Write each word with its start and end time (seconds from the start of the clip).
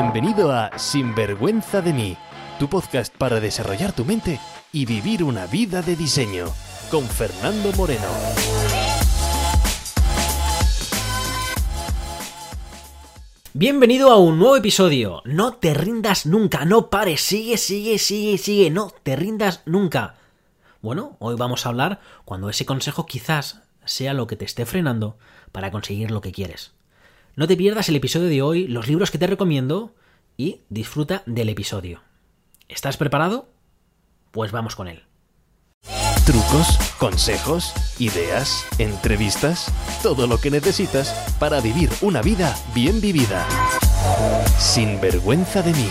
Bienvenido 0.00 0.52
a 0.52 0.78
Sinvergüenza 0.78 1.82
de 1.82 1.92
mí, 1.92 2.16
tu 2.60 2.68
podcast 2.68 3.12
para 3.12 3.40
desarrollar 3.40 3.92
tu 3.92 4.04
mente 4.04 4.38
y 4.70 4.86
vivir 4.86 5.24
una 5.24 5.46
vida 5.46 5.82
de 5.82 5.96
diseño, 5.96 6.46
con 6.88 7.02
Fernando 7.04 7.72
Moreno. 7.72 8.06
Bienvenido 13.52 14.12
a 14.12 14.18
un 14.18 14.38
nuevo 14.38 14.56
episodio. 14.56 15.20
No 15.24 15.54
te 15.54 15.74
rindas 15.74 16.26
nunca, 16.26 16.64
no 16.64 16.90
pares, 16.90 17.20
sigue, 17.20 17.56
sigue, 17.56 17.98
sigue, 17.98 18.38
sigue, 18.38 18.70
no 18.70 18.92
te 19.02 19.16
rindas 19.16 19.62
nunca. 19.66 20.14
Bueno, 20.80 21.16
hoy 21.18 21.34
vamos 21.34 21.66
a 21.66 21.70
hablar 21.70 21.98
cuando 22.24 22.48
ese 22.48 22.64
consejo 22.64 23.04
quizás 23.04 23.62
sea 23.84 24.14
lo 24.14 24.28
que 24.28 24.36
te 24.36 24.44
esté 24.44 24.64
frenando 24.64 25.18
para 25.50 25.72
conseguir 25.72 26.12
lo 26.12 26.20
que 26.20 26.30
quieres. 26.30 26.77
No 27.38 27.46
te 27.46 27.56
pierdas 27.56 27.88
el 27.88 27.94
episodio 27.94 28.26
de 28.26 28.42
hoy, 28.42 28.66
los 28.66 28.88
libros 28.88 29.12
que 29.12 29.18
te 29.18 29.28
recomiendo 29.28 29.94
y 30.36 30.62
disfruta 30.70 31.22
del 31.24 31.48
episodio. 31.48 32.02
¿Estás 32.68 32.96
preparado? 32.96 33.48
Pues 34.32 34.50
vamos 34.50 34.74
con 34.74 34.88
él. 34.88 35.04
Trucos, 36.26 36.76
consejos, 36.98 37.72
ideas, 38.00 38.66
entrevistas, 38.80 39.72
todo 40.02 40.26
lo 40.26 40.38
que 40.38 40.50
necesitas 40.50 41.12
para 41.38 41.60
vivir 41.60 41.90
una 42.00 42.22
vida 42.22 42.58
bien 42.74 43.00
vivida. 43.00 43.46
Sin 44.58 45.00
vergüenza 45.00 45.62
de 45.62 45.74
mí. 45.74 45.88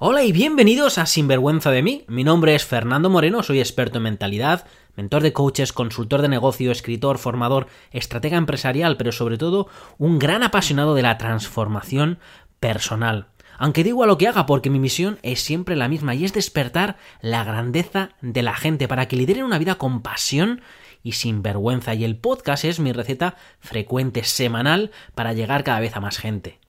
Hola 0.00 0.22
y 0.22 0.30
bienvenidos 0.30 0.96
a 0.96 1.06
Sinvergüenza 1.06 1.72
de 1.72 1.82
mí. 1.82 2.04
Mi 2.06 2.22
nombre 2.22 2.54
es 2.54 2.64
Fernando 2.64 3.10
Moreno, 3.10 3.42
soy 3.42 3.58
experto 3.58 3.96
en 3.98 4.04
mentalidad, 4.04 4.64
mentor 4.94 5.24
de 5.24 5.32
coaches, 5.32 5.72
consultor 5.72 6.22
de 6.22 6.28
negocio, 6.28 6.70
escritor, 6.70 7.18
formador, 7.18 7.66
estratega 7.90 8.36
empresarial, 8.36 8.96
pero 8.96 9.10
sobre 9.10 9.38
todo 9.38 9.66
un 9.98 10.20
gran 10.20 10.44
apasionado 10.44 10.94
de 10.94 11.02
la 11.02 11.18
transformación 11.18 12.20
personal. 12.60 13.26
Aunque 13.58 13.82
digo 13.82 14.04
a 14.04 14.06
lo 14.06 14.18
que 14.18 14.28
haga 14.28 14.46
porque 14.46 14.70
mi 14.70 14.78
misión 14.78 15.18
es 15.24 15.40
siempre 15.40 15.74
la 15.74 15.88
misma 15.88 16.14
y 16.14 16.24
es 16.24 16.32
despertar 16.32 16.96
la 17.20 17.42
grandeza 17.42 18.10
de 18.20 18.42
la 18.42 18.54
gente 18.54 18.86
para 18.86 19.08
que 19.08 19.16
lideren 19.16 19.42
una 19.42 19.58
vida 19.58 19.78
con 19.78 20.02
pasión 20.02 20.60
y 21.02 21.12
sin 21.12 21.42
vergüenza. 21.42 21.94
Y 21.94 22.04
el 22.04 22.16
podcast 22.16 22.64
es 22.64 22.78
mi 22.78 22.92
receta 22.92 23.34
frecuente 23.58 24.22
semanal 24.22 24.92
para 25.16 25.32
llegar 25.32 25.64
cada 25.64 25.80
vez 25.80 25.96
a 25.96 26.00
más 26.00 26.18
gente. 26.18 26.60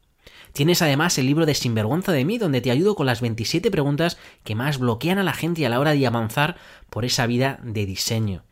Tienes 0.59 0.81
además 0.81 1.17
el 1.17 1.25
libro 1.25 1.45
de 1.45 1.53
Sinvergüenza 1.53 2.11
de 2.11 2.25
mí, 2.25 2.37
donde 2.37 2.59
te 2.59 2.69
ayudo 2.69 2.93
con 2.93 3.05
las 3.05 3.21
27 3.21 3.71
preguntas 3.71 4.17
que 4.43 4.55
más 4.55 4.77
bloquean 4.77 5.17
a 5.17 5.23
la 5.23 5.31
gente 5.31 5.65
a 5.65 5.69
la 5.69 5.79
hora 5.79 5.93
de 5.93 6.05
avanzar 6.05 6.57
por 6.89 7.05
esa 7.05 7.25
vida 7.27 7.61
de 7.63 7.85
diseño. 7.85 8.43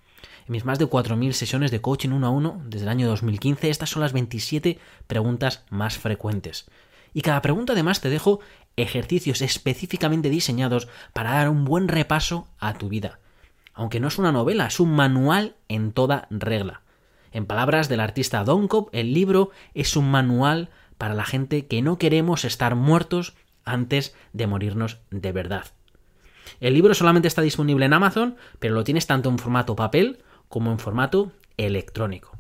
En 0.48 0.54
mis 0.54 0.64
más 0.64 0.80
de 0.80 0.86
4.000 0.86 1.34
sesiones 1.34 1.70
de 1.70 1.82
coaching 1.82 2.12
uno 2.12 2.28
a 2.28 2.30
uno 2.30 2.62
desde 2.64 2.86
el 2.86 2.92
año 2.92 3.10
2015, 3.10 3.70
estas 3.70 3.90
son 3.90 4.04
las 4.04 4.14
27 4.14 4.80
preguntas 5.06 5.66
más 5.70 5.98
frecuentes. 5.98 6.68
Y 7.14 7.24
cada 7.24 7.42
pregunta 7.42 7.74
además 7.74 8.00
te 8.00 8.10
dejo 8.10 8.40
ejercicios 8.78 9.42
específicamente 9.42 10.30
diseñados 10.30 10.88
para 11.12 11.32
dar 11.32 11.50
un 11.50 11.66
buen 11.66 11.90
repaso 11.90 12.48
a 12.58 12.76
tu 12.76 12.88
vida. 12.88 13.20
Aunque 13.74 14.00
no 14.00 14.08
es 14.08 14.18
una 14.18 14.32
novela, 14.32 14.68
es 14.68 14.80
un 14.80 14.92
manual 14.96 15.58
en 15.68 15.92
toda 15.92 16.28
regla. 16.30 16.84
En 17.34 17.46
palabras 17.46 17.90
del 17.90 18.00
artista 18.00 18.46
Don 18.46 18.70
Cobb, 18.70 18.88
el 18.94 19.14
libro 19.14 19.52
es 19.74 19.98
un 19.98 20.10
manual 20.10 20.70
para 20.98 21.14
la 21.14 21.26
gente 21.26 21.68
que 21.68 21.82
no 21.82 21.98
queremos 21.98 22.46
estar 22.46 22.76
muertos 22.76 23.36
antes 23.66 24.16
de 24.34 24.48
morirnos 24.48 25.00
de 25.12 25.32
verdad. 25.32 25.66
El 26.60 26.74
libro 26.74 26.94
solamente 26.94 27.28
está 27.28 27.42
disponible 27.42 27.86
en 27.86 27.94
Amazon, 27.94 28.38
pero 28.60 28.74
lo 28.74 28.84
tienes 28.84 29.08
tanto 29.08 29.30
en 29.30 29.38
formato 29.38 29.76
papel 29.76 30.20
como 30.48 30.72
en 30.72 30.80
formato 30.80 31.32
electrónico. 31.58 32.38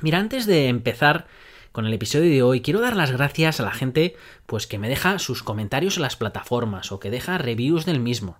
Mira, 0.00 0.18
antes 0.18 0.46
de 0.46 0.68
empezar 0.68 1.26
con 1.72 1.86
el 1.86 1.92
episodio 1.92 2.30
de 2.30 2.42
hoy, 2.42 2.60
quiero 2.60 2.80
dar 2.80 2.96
las 2.96 3.12
gracias 3.12 3.60
a 3.60 3.64
la 3.64 3.72
gente 3.72 4.16
pues 4.46 4.66
que 4.66 4.78
me 4.78 4.88
deja 4.88 5.18
sus 5.18 5.42
comentarios 5.42 5.96
en 5.96 6.02
las 6.02 6.16
plataformas 6.16 6.92
o 6.92 7.00
que 7.00 7.10
deja 7.10 7.38
reviews 7.38 7.84
del 7.84 8.00
mismo. 8.00 8.38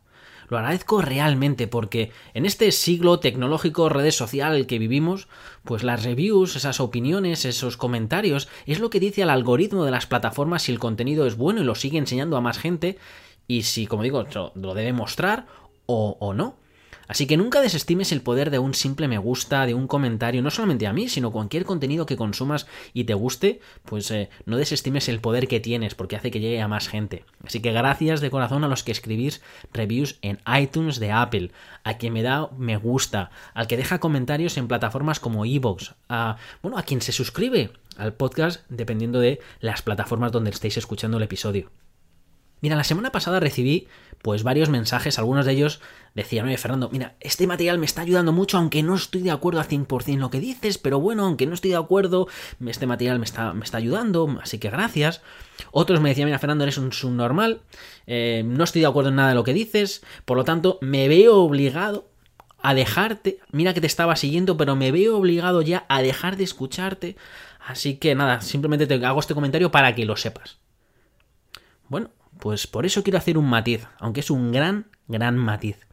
Lo 0.49 0.59
agradezco 0.59 1.03
realmente 1.03 1.67
porque 1.67 2.11
en 2.35 2.47
este 2.47 2.73
siglo 2.73 3.21
tecnológico, 3.21 3.89
redes 3.89 4.17
social 4.17 4.67
que 4.67 4.79
vivimos, 4.79 5.29
pues 5.65 5.83
las 5.83 6.05
reviews, 6.05 6.57
esas 6.57 6.81
opiniones, 6.81 7.45
esos 7.45 7.77
comentarios, 7.77 8.49
es 8.67 8.81
lo 8.81 8.91
que 8.91 9.01
dice 9.01 9.23
al 9.23 9.31
algoritmo 9.31 9.85
de 9.85 9.91
las 9.91 10.07
plataformas 10.07 10.63
si 10.63 10.73
el 10.73 10.79
contenido 10.79 11.27
es 11.27 11.37
bueno 11.37 11.61
y 11.61 11.65
lo 11.65 11.75
sigue 11.75 11.99
enseñando 11.99 12.37
a 12.37 12.41
más 12.41 12.59
gente 12.59 12.99
y 13.47 13.63
si, 13.63 13.87
como 13.87 14.03
digo, 14.03 14.25
lo 14.55 14.75
debe 14.75 14.93
mostrar 14.93 15.47
o, 15.87 16.17
o 16.21 16.35
no. 16.35 16.57
Así 17.09 17.27
que 17.27 17.39
nunca 17.39 17.63
desestimes 17.63 18.13
el 18.13 18.21
poder 18.21 18.51
de 18.51 18.59
un 18.59 18.75
simple 18.75 19.09
me 19.09 19.17
gusta, 19.17 19.65
de 19.65 19.73
un 19.73 19.87
comentario, 19.87 20.43
no 20.43 20.51
solamente 20.51 20.87
a 20.87 20.93
mí, 20.93 21.09
sino 21.09 21.33
cualquier 21.33 21.65
contenido 21.65 22.07
que 22.07 22.19
consumas 22.19 22.67
y 22.93 23.05
te 23.05 23.15
guste, 23.15 23.61
pues 23.85 24.11
eh, 24.11 24.29
no 24.45 24.59
desestimes 24.59 25.09
el 25.09 25.21
poder 25.21 25.49
que 25.49 25.59
tienes, 25.59 25.95
porque 25.95 26.17
hace 26.17 26.31
que 26.31 26.41
llegue 26.41 26.61
a 26.61 26.69
más 26.69 26.87
gente. 26.89 27.25
Así 27.45 27.61
que 27.61 27.73
gracias 27.73 28.21
de 28.21 28.31
corazón 28.31 28.63
a 28.63 28.69
los 28.69 28.83
que 28.83 28.93
escribís 28.93 29.41
reviews 29.73 30.19
en 30.21 30.39
iTunes 30.61 31.01
de 31.01 31.11
Apple, 31.11 31.51
a 31.83 31.97
quien 31.97 32.13
me 32.13 32.23
da 32.23 32.51
me 32.59 32.77
gusta, 32.77 33.31
al 33.55 33.67
que 33.67 33.79
deja 33.79 34.01
comentarios 34.01 34.59
en 34.59 34.69
plataformas 34.69 35.19
como 35.19 35.47
Evox, 35.47 35.95
a, 36.11 36.37
bueno, 36.63 36.77
a 36.77 36.83
quien 36.83 37.01
se 37.01 37.13
suscribe 37.13 37.71
al 37.97 38.13
podcast 38.13 38.63
dependiendo 38.69 39.19
de 39.19 39.41
las 39.61 39.81
plataformas 39.81 40.31
donde 40.31 40.51
estéis 40.51 40.77
escuchando 40.77 41.17
el 41.17 41.23
episodio. 41.23 41.71
Mira, 42.61 42.77
la 42.77 42.85
semana 42.85 43.13
pasada 43.13 43.41
recibí 43.41 43.89
pues 44.23 44.43
varios 44.43 44.69
mensajes, 44.69 45.19
algunos 45.19 45.47
de 45.47 45.53
ellos 45.53 45.81
decían, 46.15 46.47
oye 46.47 46.59
Fernando, 46.59 46.89
mira, 46.91 47.15
este 47.21 47.47
material 47.47 47.79
me 47.79 47.87
está 47.87 48.03
ayudando 48.03 48.33
mucho, 48.33 48.59
aunque 48.59 48.83
no 48.83 48.97
estoy 48.97 49.23
de 49.23 49.31
acuerdo 49.31 49.61
al 49.61 49.69
100% 49.69 50.09
en 50.09 50.21
lo 50.21 50.31
que 50.31 50.41
dices, 50.41 50.79
pero 50.79 50.99
bueno, 50.99 51.25
aunque 51.25 51.47
no 51.47 51.55
estoy 51.55 51.71
de 51.71 51.77
acuerdo, 51.77 52.27
este 52.67 52.87
material 52.87 53.19
me 53.19 53.25
está, 53.25 53.53
me 53.53 53.65
está 53.65 53.79
ayudando, 53.79 54.39
así 54.43 54.59
que 54.59 54.71
gracias. 54.71 55.23
Otros 55.71 56.01
me 56.01 56.09
decían, 56.09 56.27
mira 56.27 56.39
Fernando, 56.39 56.65
eres 56.65 56.79
un 56.79 56.93
subnormal, 56.93 57.61
eh, 58.07 58.43
no 58.45 58.65
estoy 58.65 58.81
de 58.81 58.89
acuerdo 58.89 59.11
en 59.11 59.17
nada 59.17 59.29
de 59.29 59.35
lo 59.37 59.45
que 59.45 59.53
dices, 59.55 60.03
por 60.25 60.37
lo 60.37 60.45
tanto 60.45 60.79
me 60.81 61.09
veo 61.09 61.37
obligado 61.37 62.09
a 62.61 62.75
dejarte, 62.75 63.39
mira 63.53 63.73
que 63.73 63.81
te 63.81 63.87
estaba 63.87 64.17
siguiendo, 64.17 64.57
pero 64.57 64.75
me 64.75 64.91
veo 64.91 65.17
obligado 65.17 65.63
ya 65.63 65.87
a 65.89 66.03
dejar 66.03 66.37
de 66.37 66.45
escucharte, 66.45 67.17
así 67.65 67.97
que 67.99 68.17
nada, 68.17 68.41
simplemente 68.41 68.89
te 68.89 69.07
hago 69.07 69.21
este 69.21 69.35
comentario 69.35 69.71
para 69.71 69.95
que 69.95 70.05
lo 70.05 70.17
sepas. 70.17 70.59
Bueno, 71.89 72.11
pues 72.39 72.67
por 72.67 72.87
eso 72.87 73.03
quiero 73.03 73.19
hacer 73.19 73.39
un 73.39 73.49
matiz, 73.49 73.87
aunque 73.99 74.21
es 74.21 74.31
un 74.31 74.53
gran, 74.53 74.91
gran 75.07 75.37
matiz. 75.37 75.87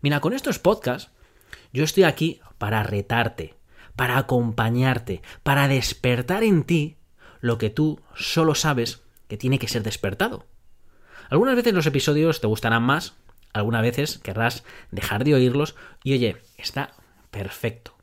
Mira, 0.00 0.20
con 0.20 0.32
estos 0.32 0.58
podcasts 0.58 1.10
yo 1.72 1.84
estoy 1.84 2.04
aquí 2.04 2.40
para 2.58 2.82
retarte, 2.82 3.54
para 3.96 4.18
acompañarte, 4.18 5.22
para 5.42 5.68
despertar 5.68 6.42
en 6.42 6.64
ti 6.64 6.96
lo 7.40 7.58
que 7.58 7.70
tú 7.70 8.00
solo 8.14 8.54
sabes 8.54 9.02
que 9.28 9.36
tiene 9.36 9.58
que 9.58 9.68
ser 9.68 9.82
despertado. 9.82 10.46
Algunas 11.28 11.56
veces 11.56 11.74
los 11.74 11.86
episodios 11.86 12.40
te 12.40 12.46
gustarán 12.46 12.82
más, 12.82 13.14
algunas 13.52 13.82
veces 13.82 14.18
querrás 14.18 14.64
dejar 14.90 15.24
de 15.24 15.34
oírlos 15.34 15.74
y 16.04 16.12
oye, 16.12 16.36
está 16.56 16.94
perfecto. 17.30 17.96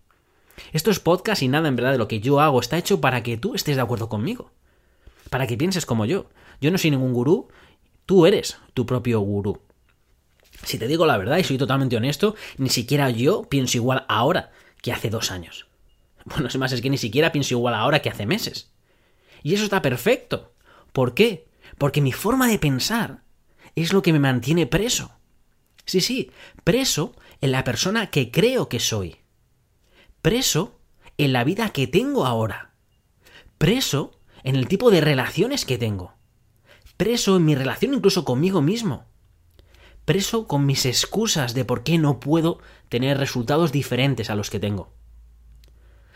Estos 0.71 0.99
podcasts 0.99 1.43
y 1.43 1.47
nada 1.47 1.67
en 1.67 1.75
verdad 1.75 1.91
de 1.91 1.97
lo 1.97 2.07
que 2.07 2.19
yo 2.19 2.39
hago 2.39 2.59
está 2.59 2.77
hecho 2.77 3.01
para 3.01 3.23
que 3.23 3.37
tú 3.37 3.55
estés 3.55 3.75
de 3.75 3.81
acuerdo 3.81 4.09
conmigo, 4.09 4.51
para 5.29 5.47
que 5.47 5.57
pienses 5.57 5.85
como 5.85 6.05
yo. 6.05 6.29
Yo 6.61 6.71
no 6.71 6.77
soy 6.77 6.91
ningún 6.91 7.13
gurú, 7.13 7.49
tú 8.05 8.25
eres 8.25 8.57
tu 8.73 8.85
propio 8.85 9.19
gurú. 9.21 9.61
Si 10.63 10.77
te 10.77 10.87
digo 10.87 11.05
la 11.05 11.17
verdad 11.17 11.37
y 11.37 11.43
soy 11.43 11.57
totalmente 11.57 11.97
honesto, 11.97 12.35
ni 12.57 12.69
siquiera 12.69 13.09
yo 13.09 13.43
pienso 13.43 13.77
igual 13.77 14.05
ahora 14.07 14.51
que 14.81 14.91
hace 14.91 15.09
dos 15.09 15.31
años. 15.31 15.67
Bueno, 16.25 16.47
es 16.47 16.57
más, 16.57 16.71
es 16.71 16.79
que 16.79 16.89
ni 16.89 16.97
siquiera 16.97 17.33
pienso 17.33 17.53
igual 17.53 17.73
ahora 17.73 18.01
que 18.01 18.09
hace 18.09 18.25
meses. 18.25 18.71
Y 19.41 19.55
eso 19.55 19.65
está 19.65 19.81
perfecto. 19.81 20.53
¿Por 20.93 21.15
qué? 21.15 21.49
Porque 21.77 21.99
mi 21.99 22.13
forma 22.13 22.47
de 22.47 22.59
pensar 22.59 23.23
es 23.75 23.91
lo 23.91 24.01
que 24.01 24.13
me 24.13 24.19
mantiene 24.19 24.65
preso. 24.65 25.11
Sí, 25.85 25.99
sí, 25.99 26.31
preso 26.63 27.13
en 27.41 27.51
la 27.51 27.65
persona 27.65 28.09
que 28.09 28.31
creo 28.31 28.69
que 28.69 28.79
soy. 28.79 29.17
Preso 30.21 30.79
en 31.17 31.33
la 31.33 31.43
vida 31.43 31.71
que 31.71 31.87
tengo 31.87 32.25
ahora. 32.25 32.73
Preso 33.57 34.17
en 34.43 34.55
el 34.55 34.69
tipo 34.69 34.91
de 34.91 35.01
relaciones 35.01 35.65
que 35.65 35.77
tengo 35.77 36.13
preso 37.03 37.35
en 37.35 37.43
mi 37.43 37.53
relación 37.53 37.93
incluso 37.93 38.23
conmigo 38.23 38.61
mismo, 38.61 39.03
preso 40.05 40.47
con 40.47 40.65
mis 40.65 40.85
excusas 40.85 41.53
de 41.53 41.65
por 41.65 41.83
qué 41.83 41.97
no 41.97 42.21
puedo 42.21 42.59
tener 42.87 43.17
resultados 43.17 43.73
diferentes 43.73 44.29
a 44.29 44.35
los 44.35 44.49
que 44.49 44.61
tengo. 44.61 44.93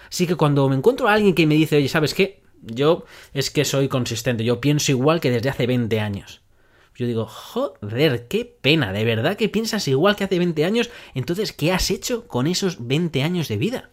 Así 0.09 0.27
que 0.27 0.35
cuando 0.35 0.69
me 0.69 0.77
encuentro 0.77 1.09
a 1.09 1.13
alguien 1.13 1.35
que 1.35 1.45
me 1.45 1.55
dice, 1.55 1.75
oye, 1.75 1.89
¿sabes 1.89 2.13
qué? 2.13 2.41
Yo 2.61 3.03
es 3.33 3.51
que 3.51 3.65
soy 3.65 3.89
consistente, 3.89 4.45
yo 4.45 4.61
pienso 4.61 4.93
igual 4.93 5.19
que 5.19 5.29
desde 5.29 5.49
hace 5.49 5.67
20 5.67 5.99
años. 5.99 6.39
Yo 6.95 7.05
digo, 7.05 7.25
joder, 7.25 8.29
qué 8.29 8.45
pena, 8.45 8.93
de 8.93 9.03
verdad 9.03 9.35
que 9.35 9.49
piensas 9.49 9.89
igual 9.89 10.15
que 10.15 10.23
hace 10.23 10.39
20 10.39 10.63
años, 10.63 10.89
entonces, 11.13 11.51
¿qué 11.51 11.73
has 11.73 11.91
hecho 11.91 12.29
con 12.29 12.47
esos 12.47 12.87
20 12.87 13.23
años 13.23 13.49
de 13.49 13.57
vida? 13.57 13.89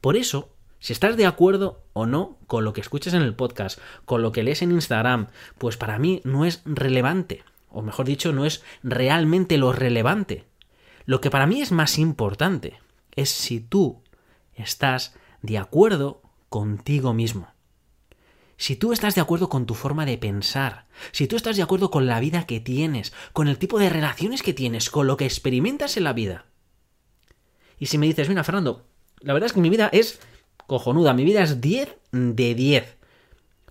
Por 0.00 0.16
eso, 0.16 0.48
si 0.80 0.94
estás 0.94 1.16
de 1.16 1.26
acuerdo 1.26 1.84
o 1.92 2.06
no 2.06 2.38
con 2.46 2.64
lo 2.64 2.72
que 2.72 2.80
escuchas 2.80 3.14
en 3.14 3.22
el 3.22 3.34
podcast, 3.34 3.78
con 4.06 4.22
lo 4.22 4.32
que 4.32 4.42
lees 4.42 4.62
en 4.62 4.72
Instagram, 4.72 5.28
pues 5.58 5.76
para 5.76 5.98
mí 5.98 6.22
no 6.24 6.46
es 6.46 6.62
relevante, 6.64 7.44
o 7.68 7.82
mejor 7.82 8.06
dicho, 8.06 8.32
no 8.32 8.46
es 8.46 8.64
realmente 8.82 9.58
lo 9.58 9.72
relevante. 9.72 10.46
Lo 11.04 11.20
que 11.20 11.30
para 11.30 11.46
mí 11.46 11.60
es 11.60 11.70
más 11.70 11.98
importante 11.98 12.80
es 13.14 13.30
si 13.30 13.60
tú 13.60 14.02
estás 14.54 15.14
de 15.42 15.58
acuerdo 15.58 16.22
contigo 16.48 17.14
mismo. 17.14 17.48
si 18.56 18.76
tú 18.76 18.92
estás 18.92 19.14
de 19.14 19.22
acuerdo 19.22 19.48
con 19.48 19.64
tu 19.64 19.74
forma 19.74 20.04
de 20.04 20.18
pensar, 20.18 20.84
si 21.12 21.26
tú 21.26 21.36
estás 21.36 21.56
de 21.56 21.62
acuerdo 21.62 21.90
con 21.90 22.06
la 22.06 22.20
vida 22.20 22.44
que 22.44 22.60
tienes, 22.60 23.14
con 23.32 23.48
el 23.48 23.56
tipo 23.56 23.78
de 23.78 23.88
relaciones 23.88 24.42
que 24.42 24.52
tienes, 24.52 24.90
con 24.90 25.06
lo 25.06 25.16
que 25.16 25.24
experimentas 25.24 25.96
en 25.96 26.04
la 26.04 26.12
vida. 26.12 26.44
Y 27.78 27.86
si 27.86 27.96
me 27.96 28.06
dices, 28.06 28.28
mira, 28.28 28.44
Fernando, 28.44 28.84
la 29.20 29.32
verdad 29.32 29.46
es 29.46 29.54
que 29.54 29.60
mi 29.60 29.70
vida 29.70 29.88
es 29.92 30.20
cojonuda, 30.70 31.14
mi 31.14 31.24
vida 31.24 31.42
es 31.42 31.60
10 31.60 31.96
de 32.12 32.54
10. 32.54 32.96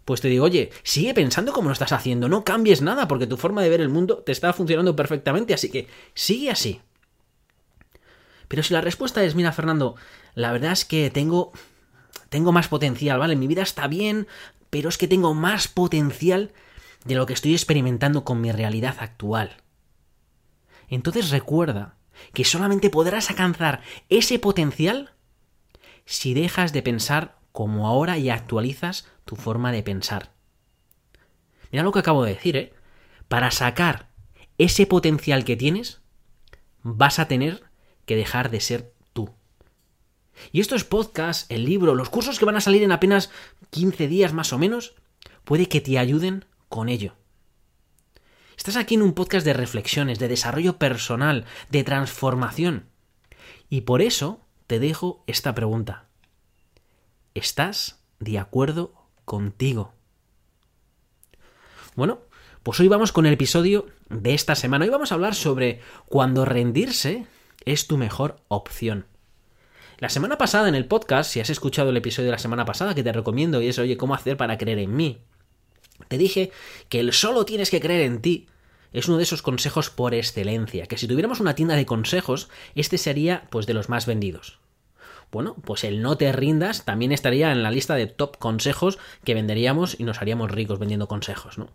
Pues 0.04 0.19
te 0.19 0.28
digo, 0.28 0.44
oye, 0.44 0.69
sigue 0.84 1.13
pensando 1.13 1.54
como 1.54 1.69
lo 1.69 1.74
estás 1.74 1.94
haciendo, 1.94 2.28
no 2.28 2.44
cambies 2.44 2.81
nada 2.81 3.07
porque 3.07 3.25
tu 3.25 3.38
forma 3.38 3.62
de 3.62 3.69
ver 3.69 3.80
el 3.80 3.88
mundo 3.88 4.18
te 4.18 4.34
está 4.34 4.51
funcionando 4.51 4.98
perfectamente, 4.98 5.54
así 5.54 5.72
que 5.72 5.88
sigue 6.13 6.51
así. 6.51 6.81
Pero 8.50 8.63
si 8.63 8.74
la 8.74 8.81
respuesta 8.81 9.24
es, 9.24 9.34
mira, 9.34 9.54
Fernando, 9.54 9.96
la 10.36 10.51
verdad 10.51 10.74
es 10.74 10.84
que 10.84 11.10
tengo 11.10 11.54
tengo 12.28 12.51
más 12.51 12.68
potencial, 12.68 13.18
¿vale? 13.18 13.38
Mi 13.38 13.48
vida 13.48 13.62
está 13.62 13.88
bien, 13.88 14.28
pero 14.69 14.90
es 14.90 14.98
que 14.98 15.07
tengo 15.07 15.34
más 15.34 15.69
potencial 15.69 16.52
de 17.06 17.16
lo 17.16 17.25
que 17.25 17.34
estoy 17.34 17.54
experimentando 17.54 18.25
con 18.25 18.42
mi 18.42 18.52
realidad 18.52 18.98
actual. 19.00 19.56
Entonces 20.90 21.30
recuerda 21.30 21.95
que 22.34 22.44
solamente 22.44 22.90
podrás 22.90 23.30
alcanzar 23.30 23.81
ese 24.10 24.38
potencial 24.38 25.13
si 26.10 26.34
dejas 26.34 26.74
de 26.74 26.82
pensar 26.82 27.38
como 27.52 27.88
ahora 27.88 28.18
y 28.18 28.32
actualizas 28.32 29.08
tu 29.26 29.36
forma 29.36 29.72
de 29.72 29.84
pensar. 29.84 30.34
Mira 31.72 31.84
lo 31.84 31.92
que 31.92 32.00
acabo 32.00 32.24
de 32.24 32.34
decir, 32.34 32.58
¿eh? 32.58 32.74
Para 33.28 33.52
sacar 33.52 34.10
ese 34.58 34.88
potencial 34.88 35.46
que 35.46 35.56
tienes, 35.56 36.02
vas 36.82 37.20
a 37.20 37.28
tener 37.28 37.64
que 38.08 38.16
dejar 38.16 38.50
de 38.50 38.60
ser 38.60 38.92
tú. 39.14 39.36
Y 40.52 40.62
estos 40.62 40.84
podcasts, 40.84 41.46
el 41.50 41.64
libro, 41.64 41.94
los 41.94 42.10
cursos 42.10 42.40
que 42.40 42.46
van 42.46 42.56
a 42.56 42.62
salir 42.62 42.82
en 42.82 42.92
apenas 42.92 43.30
15 43.70 44.08
días 44.08 44.34
más 44.34 44.52
o 44.52 44.58
menos, 44.58 44.96
puede 45.44 45.68
que 45.68 45.80
te 45.80 46.00
ayuden 46.00 46.44
con 46.70 46.90
ello. 46.90 47.18
Estás 48.58 48.78
aquí 48.78 48.96
en 48.96 49.04
un 49.04 49.14
podcast 49.14 49.46
de 49.46 49.54
reflexiones, 49.54 50.18
de 50.18 50.28
desarrollo 50.28 50.80
personal, 50.80 51.46
de 51.70 51.84
transformación. 51.84 52.90
Y 53.70 53.82
por 53.82 54.02
eso 54.02 54.49
te 54.69 54.80
dejo 54.80 55.24
esta 55.25 55.56
pregunta. 55.56 56.06
¿Estás 57.33 58.04
de 58.19 58.38
acuerdo 58.38 58.94
contigo? 59.25 59.95
Bueno, 61.95 62.19
pues 62.62 62.80
hoy 62.80 62.88
vamos 62.88 63.12
con 63.12 63.25
el 63.25 63.33
episodio 63.33 63.88
de 64.10 64.36
esta 64.36 64.54
semana. 64.54 64.86
Hoy 64.86 64.92
vamos 64.92 65.12
a 65.12 65.16
hablar 65.16 65.33
sobre 65.33 65.81
cuando 66.06 66.45
rendirse 66.45 67.25
es 67.66 67.88
tu 67.88 67.98
mejor 67.98 68.44
opción. 68.48 69.07
La 69.98 70.10
semana 70.10 70.38
pasada 70.38 70.69
en 70.69 70.75
el 70.75 70.86
podcast, 70.86 71.31
si 71.31 71.39
has 71.39 71.50
escuchado 71.50 71.89
el 71.89 71.98
episodio 71.98 72.27
de 72.27 72.33
la 72.33 72.38
semana 72.38 72.66
pasada 72.66 72.94
que 72.94 73.01
te 73.01 73.12
recomiendo 73.12 73.63
y 73.63 73.69
es, 73.69 73.80
oye, 73.80 73.98
¿cómo 73.98 74.13
hacer 74.13 74.38
para 74.38 74.60
creer 74.60 74.77
en 74.77 74.95
mí? 74.95 75.24
Te 76.10 76.19
dije 76.19 76.51
que 76.89 77.00
el 77.00 77.13
solo 77.13 77.44
tienes 77.44 77.71
que 77.71 77.81
creer 77.81 78.01
en 78.01 78.21
ti 78.21 78.48
es 78.94 79.07
uno 79.07 79.18
de 79.18 79.24
esos 79.24 79.42
consejos 79.42 79.89
por 79.89 80.13
excelencia, 80.13 80.86
que 80.86 80.98
si 81.00 81.07
tuviéramos 81.07 81.39
una 81.39 81.56
tienda 81.56 81.75
de 81.75 81.88
consejos, 81.88 82.50
este 82.75 83.00
sería 83.00 83.48
pues 83.50 83.66
de 83.66 83.74
los 83.74 83.89
más 83.89 84.06
vendidos. 84.06 84.59
Bueno, 85.31 85.56
pues 85.64 85.84
el 85.84 86.02
no 86.02 86.18
te 86.18 86.31
rindas 86.31 86.86
también 86.86 87.12
estaría 87.12 87.52
en 87.52 87.62
la 87.62 87.72
lista 87.72 87.96
de 87.96 88.08
top 88.08 88.38
consejos 88.38 88.98
que 89.24 89.36
venderíamos 89.36 90.00
y 90.00 90.04
nos 90.04 90.22
haríamos 90.22 90.52
ricos 90.52 90.80
vendiendo 90.80 91.08
consejos, 91.08 91.58
¿no? 91.58 91.70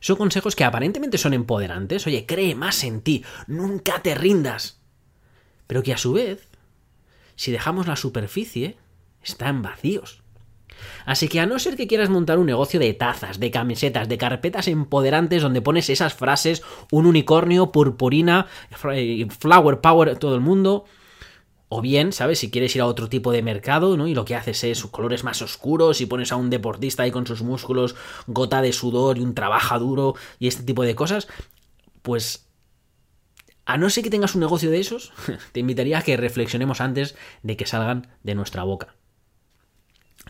Son 0.00 0.16
consejos 0.16 0.54
que 0.54 0.64
aparentemente 0.64 1.16
son 1.16 1.32
empoderantes, 1.32 2.06
oye, 2.06 2.26
cree 2.26 2.54
más 2.54 2.84
en 2.84 3.00
ti, 3.00 3.24
nunca 3.46 4.02
te 4.02 4.14
rindas, 4.14 4.80
pero 5.66 5.82
que 5.82 5.94
a 5.94 5.98
su 5.98 6.12
vez 6.12 6.48
si 7.36 7.52
dejamos 7.52 7.86
la 7.86 7.96
superficie, 7.96 8.76
están 9.22 9.62
vacíos. 9.62 10.22
Así 11.06 11.28
que 11.28 11.40
a 11.40 11.46
no 11.46 11.58
ser 11.58 11.76
que 11.76 11.86
quieras 11.86 12.10
montar 12.10 12.38
un 12.38 12.46
negocio 12.46 12.80
de 12.80 12.94
tazas, 12.94 13.38
de 13.38 13.50
camisetas, 13.50 14.08
de 14.08 14.18
carpetas 14.18 14.68
empoderantes 14.68 15.42
donde 15.42 15.62
pones 15.62 15.88
esas 15.88 16.14
frases, 16.14 16.62
un 16.90 17.06
unicornio, 17.06 17.72
purpurina, 17.72 18.46
flower 18.70 19.80
power, 19.80 20.18
todo 20.18 20.34
el 20.34 20.40
mundo, 20.40 20.84
o 21.76 21.80
bien, 21.80 22.12
¿sabes? 22.12 22.38
Si 22.38 22.52
quieres 22.52 22.76
ir 22.76 22.82
a 22.82 22.86
otro 22.86 23.08
tipo 23.08 23.32
de 23.32 23.42
mercado, 23.42 23.96
¿no? 23.96 24.06
Y 24.06 24.14
lo 24.14 24.24
que 24.24 24.36
haces 24.36 24.62
es 24.62 24.84
colores 24.86 25.24
más 25.24 25.42
oscuros 25.42 26.00
y 26.00 26.06
pones 26.06 26.30
a 26.30 26.36
un 26.36 26.48
deportista 26.48 27.02
ahí 27.02 27.10
con 27.10 27.26
sus 27.26 27.42
músculos, 27.42 27.96
gota 28.28 28.62
de 28.62 28.72
sudor 28.72 29.18
y 29.18 29.22
un 29.22 29.34
trabajo 29.34 29.76
duro 29.80 30.14
y 30.38 30.46
este 30.46 30.62
tipo 30.62 30.84
de 30.84 30.94
cosas, 30.94 31.26
pues 32.02 32.46
a 33.64 33.76
no 33.76 33.90
ser 33.90 34.04
que 34.04 34.10
tengas 34.10 34.36
un 34.36 34.42
negocio 34.42 34.70
de 34.70 34.78
esos, 34.78 35.12
te 35.52 35.58
invitaría 35.58 35.98
a 35.98 36.02
que 36.02 36.16
reflexionemos 36.16 36.80
antes 36.80 37.16
de 37.42 37.56
que 37.56 37.66
salgan 37.66 38.06
de 38.22 38.36
nuestra 38.36 38.62
boca. 38.62 38.94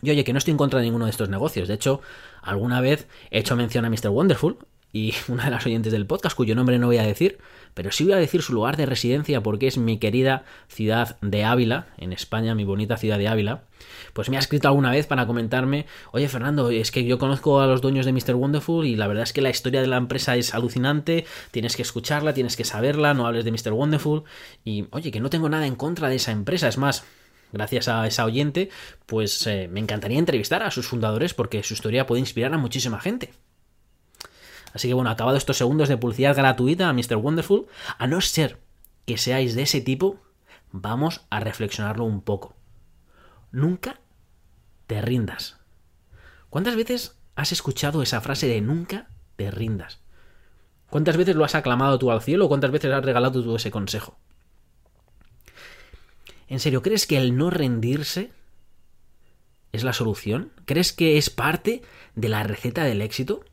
Y 0.01 0.09
oye, 0.09 0.23
que 0.23 0.33
no 0.33 0.39
estoy 0.39 0.51
en 0.53 0.57
contra 0.57 0.79
de 0.79 0.85
ninguno 0.85 1.05
de 1.05 1.11
estos 1.11 1.29
negocios. 1.29 1.67
De 1.67 1.75
hecho, 1.75 2.01
alguna 2.41 2.81
vez 2.81 3.07
he 3.29 3.37
hecho 3.37 3.55
mención 3.55 3.85
a 3.85 3.91
Mr. 3.91 4.09
Wonderful 4.09 4.57
y 4.91 5.13
una 5.27 5.45
de 5.45 5.51
las 5.51 5.65
oyentes 5.67 5.91
del 5.91 6.07
podcast, 6.07 6.35
cuyo 6.35 6.55
nombre 6.55 6.79
no 6.79 6.87
voy 6.87 6.97
a 6.97 7.03
decir, 7.03 7.37
pero 7.75 7.91
sí 7.91 8.05
voy 8.05 8.13
a 8.13 8.17
decir 8.17 8.41
su 8.41 8.53
lugar 8.53 8.77
de 8.77 8.87
residencia 8.87 9.43
porque 9.43 9.67
es 9.67 9.77
mi 9.77 9.99
querida 9.99 10.43
ciudad 10.67 11.17
de 11.21 11.43
Ávila, 11.43 11.87
en 11.97 12.13
España, 12.13 12.55
mi 12.55 12.63
bonita 12.63 12.97
ciudad 12.97 13.19
de 13.19 13.27
Ávila, 13.27 13.63
pues 14.13 14.29
me 14.29 14.37
ha 14.37 14.39
escrito 14.39 14.67
alguna 14.67 14.91
vez 14.91 15.05
para 15.05 15.27
comentarme, 15.27 15.85
oye 16.11 16.27
Fernando, 16.29 16.69
es 16.71 16.89
que 16.89 17.03
yo 17.03 17.19
conozco 17.19 17.59
a 17.59 17.67
los 17.67 17.81
dueños 17.81 18.05
de 18.05 18.13
Mr. 18.13 18.33
Wonderful 18.35 18.87
y 18.87 18.95
la 18.95 19.07
verdad 19.07 19.23
es 19.23 19.33
que 19.33 19.41
la 19.41 19.49
historia 19.49 19.81
de 19.81 19.87
la 19.87 19.97
empresa 19.97 20.35
es 20.37 20.55
alucinante, 20.55 21.25
tienes 21.51 21.75
que 21.75 21.81
escucharla, 21.81 22.33
tienes 22.33 22.55
que 22.55 22.63
saberla, 22.63 23.13
no 23.13 23.27
hables 23.27 23.45
de 23.45 23.51
Mr. 23.51 23.73
Wonderful 23.73 24.23
y 24.63 24.87
oye, 24.91 25.11
que 25.11 25.19
no 25.19 25.29
tengo 25.29 25.49
nada 25.49 25.67
en 25.67 25.75
contra 25.75 26.09
de 26.09 26.15
esa 26.15 26.31
empresa, 26.31 26.69
es 26.69 26.77
más, 26.77 27.03
gracias 27.51 27.89
a 27.89 28.07
esa 28.07 28.23
oyente, 28.23 28.69
pues 29.05 29.45
eh, 29.47 29.67
me 29.69 29.81
encantaría 29.81 30.17
entrevistar 30.17 30.63
a 30.63 30.71
sus 30.71 30.87
fundadores 30.87 31.33
porque 31.33 31.61
su 31.63 31.73
historia 31.73 32.07
puede 32.07 32.21
inspirar 32.21 32.53
a 32.53 32.57
muchísima 32.57 33.01
gente. 33.01 33.33
Así 34.75 34.89
que 34.89 34.93
bueno, 34.93 35.09
acabado 35.09 35.37
estos 35.37 35.55
segundos 35.55 35.87
de 35.87 35.95
publicidad 35.95 36.35
gratuita 36.35 36.89
a 36.89 36.93
Mr. 36.93 37.15
Wonderful, 37.15 37.65
a 37.97 38.07
no 38.07 38.19
ser 38.19 38.59
que 39.05 39.17
seáis 39.17 39.55
de 39.55 39.61
ese 39.61 39.79
tipo, 39.79 40.19
vamos 40.73 41.21
a 41.29 41.39
reflexionarlo 41.39 42.03
un 42.03 42.21
poco. 42.21 42.57
Nunca 43.53 44.01
te 44.85 45.01
rindas. 45.01 45.55
¿Cuántas 46.49 46.75
veces 46.75 47.17
has 47.37 47.53
escuchado 47.53 48.01
esa 48.01 48.19
frase 48.19 48.47
de 48.47 48.59
nunca 48.59 49.07
te 49.37 49.49
rindas? 49.49 50.01
¿Cuántas 50.89 51.15
veces 51.15 51.37
lo 51.37 51.45
has 51.45 51.55
aclamado 51.55 51.97
tú 51.97 52.11
al 52.11 52.21
cielo 52.21 52.49
cuántas 52.49 52.71
veces 52.71 52.91
has 52.91 53.05
regalado 53.05 53.41
tú 53.41 53.55
ese 53.55 53.71
consejo? 53.71 54.19
¿En 56.49 56.59
serio 56.59 56.81
crees 56.81 57.07
que 57.07 57.15
el 57.15 57.37
no 57.37 57.49
rendirse 57.49 58.33
es 59.71 59.85
la 59.85 59.93
solución? 59.93 60.51
¿Crees 60.65 60.91
que 60.91 61.17
es 61.17 61.29
parte 61.29 61.81
de 62.15 62.27
la 62.27 62.43
receta 62.43 62.83
del 62.83 63.01
éxito? 63.01 63.45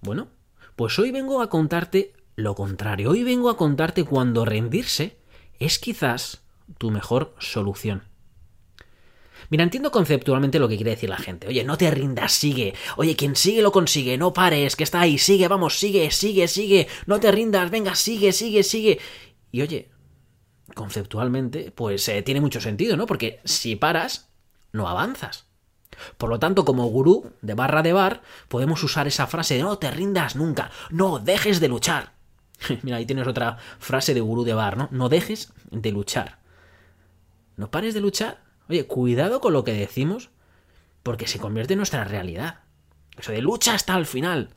Bueno, 0.00 0.28
pues 0.76 0.98
hoy 0.98 1.10
vengo 1.10 1.42
a 1.42 1.50
contarte 1.50 2.14
lo 2.36 2.54
contrario. 2.54 3.10
Hoy 3.10 3.24
vengo 3.24 3.50
a 3.50 3.56
contarte 3.56 4.04
cuando 4.04 4.44
rendirse 4.44 5.16
es 5.58 5.78
quizás 5.78 6.42
tu 6.78 6.90
mejor 6.90 7.34
solución. 7.38 8.04
Mira, 9.50 9.64
entiendo 9.64 9.90
conceptualmente 9.90 10.58
lo 10.58 10.68
que 10.68 10.76
quiere 10.76 10.92
decir 10.92 11.08
la 11.08 11.16
gente. 11.16 11.48
Oye, 11.48 11.64
no 11.64 11.76
te 11.78 11.90
rindas, 11.90 12.32
sigue. 12.32 12.74
Oye, 12.96 13.16
quien 13.16 13.34
sigue 13.34 13.62
lo 13.62 13.72
consigue, 13.72 14.18
no 14.18 14.32
pares, 14.32 14.76
que 14.76 14.84
está 14.84 15.00
ahí, 15.00 15.18
sigue, 15.18 15.48
vamos, 15.48 15.78
sigue, 15.78 16.10
sigue, 16.10 16.46
sigue. 16.48 16.86
No 17.06 17.18
te 17.18 17.32
rindas, 17.32 17.70
venga, 17.70 17.94
sigue, 17.94 18.32
sigue, 18.32 18.62
sigue. 18.62 19.00
Y 19.50 19.62
oye, 19.62 19.90
conceptualmente, 20.74 21.72
pues 21.72 22.08
eh, 22.08 22.22
tiene 22.22 22.40
mucho 22.40 22.60
sentido, 22.60 22.96
¿no? 22.96 23.06
Porque 23.06 23.40
si 23.44 23.74
paras, 23.74 24.30
no 24.72 24.86
avanzas. 24.88 25.47
Por 26.16 26.30
lo 26.30 26.38
tanto, 26.38 26.64
como 26.64 26.86
gurú 26.86 27.32
de 27.42 27.54
barra 27.54 27.82
de 27.82 27.92
bar, 27.92 28.22
podemos 28.48 28.82
usar 28.82 29.06
esa 29.06 29.26
frase 29.26 29.56
de 29.56 29.62
no 29.62 29.78
te 29.78 29.90
rindas 29.90 30.36
nunca, 30.36 30.70
no 30.90 31.18
dejes 31.18 31.60
de 31.60 31.68
luchar. 31.68 32.12
Mira, 32.82 32.98
ahí 32.98 33.06
tienes 33.06 33.26
otra 33.26 33.58
frase 33.78 34.14
de 34.14 34.20
gurú 34.20 34.44
de 34.44 34.54
bar, 34.54 34.76
¿no? 34.76 34.88
No 34.90 35.08
dejes 35.08 35.52
de 35.70 35.92
luchar. 35.92 36.38
No 37.56 37.70
pares 37.70 37.94
de 37.94 38.00
luchar. 38.00 38.42
Oye, 38.68 38.86
cuidado 38.86 39.40
con 39.40 39.52
lo 39.52 39.64
que 39.64 39.72
decimos, 39.72 40.30
porque 41.02 41.26
se 41.26 41.38
convierte 41.38 41.74
en 41.74 41.78
nuestra 41.78 42.04
realidad. 42.04 42.60
Eso 43.16 43.32
de 43.32 43.42
lucha 43.42 43.74
hasta 43.74 43.96
el 43.96 44.06
final. 44.06 44.50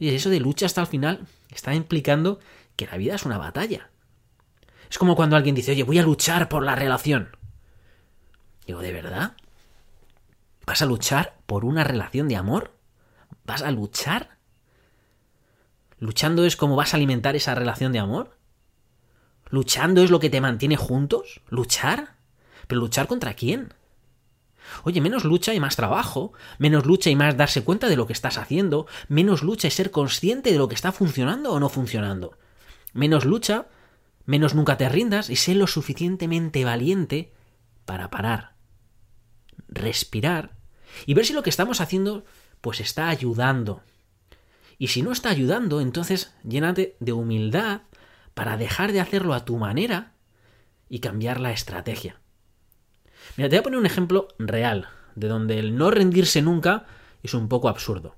Oye, 0.00 0.14
eso 0.14 0.30
de 0.30 0.40
lucha 0.40 0.66
hasta 0.66 0.80
el 0.80 0.86
final 0.86 1.26
está 1.50 1.74
implicando 1.74 2.40
que 2.76 2.86
la 2.86 2.96
vida 2.96 3.14
es 3.14 3.24
una 3.24 3.38
batalla. 3.38 3.90
Es 4.90 4.98
como 4.98 5.16
cuando 5.16 5.36
alguien 5.36 5.54
dice, 5.54 5.72
oye, 5.72 5.82
voy 5.82 5.98
a 5.98 6.02
luchar 6.02 6.48
por 6.48 6.64
la 6.64 6.74
relación. 6.74 7.36
Digo, 8.66 8.80
¿de 8.80 8.92
verdad? 8.92 9.34
¿Vas 10.66 10.80
a 10.80 10.86
luchar 10.86 11.36
por 11.46 11.64
una 11.64 11.84
relación 11.84 12.28
de 12.28 12.36
amor? 12.36 12.72
¿Vas 13.44 13.62
a 13.62 13.70
luchar? 13.70 14.38
¿Luchando 15.98 16.44
es 16.44 16.56
como 16.56 16.76
vas 16.76 16.94
a 16.94 16.96
alimentar 16.96 17.36
esa 17.36 17.54
relación 17.54 17.92
de 17.92 17.98
amor? 17.98 18.36
¿Luchando 19.50 20.02
es 20.02 20.10
lo 20.10 20.20
que 20.20 20.30
te 20.30 20.40
mantiene 20.40 20.76
juntos? 20.76 21.42
¿Luchar? 21.48 22.16
¿Pero 22.66 22.80
luchar 22.80 23.06
contra 23.06 23.34
quién? 23.34 23.74
Oye, 24.84 25.02
menos 25.02 25.24
lucha 25.24 25.52
y 25.52 25.60
más 25.60 25.76
trabajo, 25.76 26.32
menos 26.58 26.86
lucha 26.86 27.10
y 27.10 27.16
más 27.16 27.36
darse 27.36 27.62
cuenta 27.62 27.88
de 27.88 27.96
lo 27.96 28.06
que 28.06 28.14
estás 28.14 28.38
haciendo, 28.38 28.86
menos 29.08 29.42
lucha 29.42 29.68
y 29.68 29.70
ser 29.70 29.90
consciente 29.90 30.50
de 30.50 30.58
lo 30.58 30.68
que 30.68 30.74
está 30.74 30.90
funcionando 30.90 31.52
o 31.52 31.60
no 31.60 31.68
funcionando. 31.68 32.38
Menos 32.94 33.26
lucha, 33.26 33.66
menos 34.24 34.54
nunca 34.54 34.78
te 34.78 34.88
rindas 34.88 35.28
y 35.28 35.36
sé 35.36 35.54
lo 35.54 35.66
suficientemente 35.66 36.64
valiente 36.64 37.34
para 37.84 38.08
parar 38.08 38.53
respirar 39.74 40.52
Y 41.06 41.14
ver 41.14 41.26
si 41.26 41.32
lo 41.32 41.42
que 41.42 41.50
estamos 41.50 41.80
haciendo 41.80 42.24
pues 42.60 42.80
está 42.80 43.08
ayudando. 43.08 43.82
Y 44.78 44.88
si 44.88 45.02
no 45.02 45.12
está 45.12 45.28
ayudando, 45.28 45.80
entonces 45.80 46.34
llénate 46.44 46.96
de 47.00 47.12
humildad 47.12 47.82
para 48.32 48.56
dejar 48.56 48.92
de 48.92 49.00
hacerlo 49.00 49.34
a 49.34 49.44
tu 49.44 49.58
manera 49.58 50.12
y 50.88 51.00
cambiar 51.00 51.40
la 51.40 51.52
estrategia. 51.52 52.20
Mira, 53.36 53.48
te 53.48 53.56
voy 53.56 53.60
a 53.60 53.62
poner 53.64 53.78
un 53.78 53.86
ejemplo 53.86 54.28
real, 54.38 54.88
de 55.14 55.28
donde 55.28 55.58
el 55.58 55.76
no 55.76 55.90
rendirse 55.90 56.42
nunca 56.42 56.86
es 57.22 57.34
un 57.34 57.48
poco 57.48 57.68
absurdo. 57.68 58.16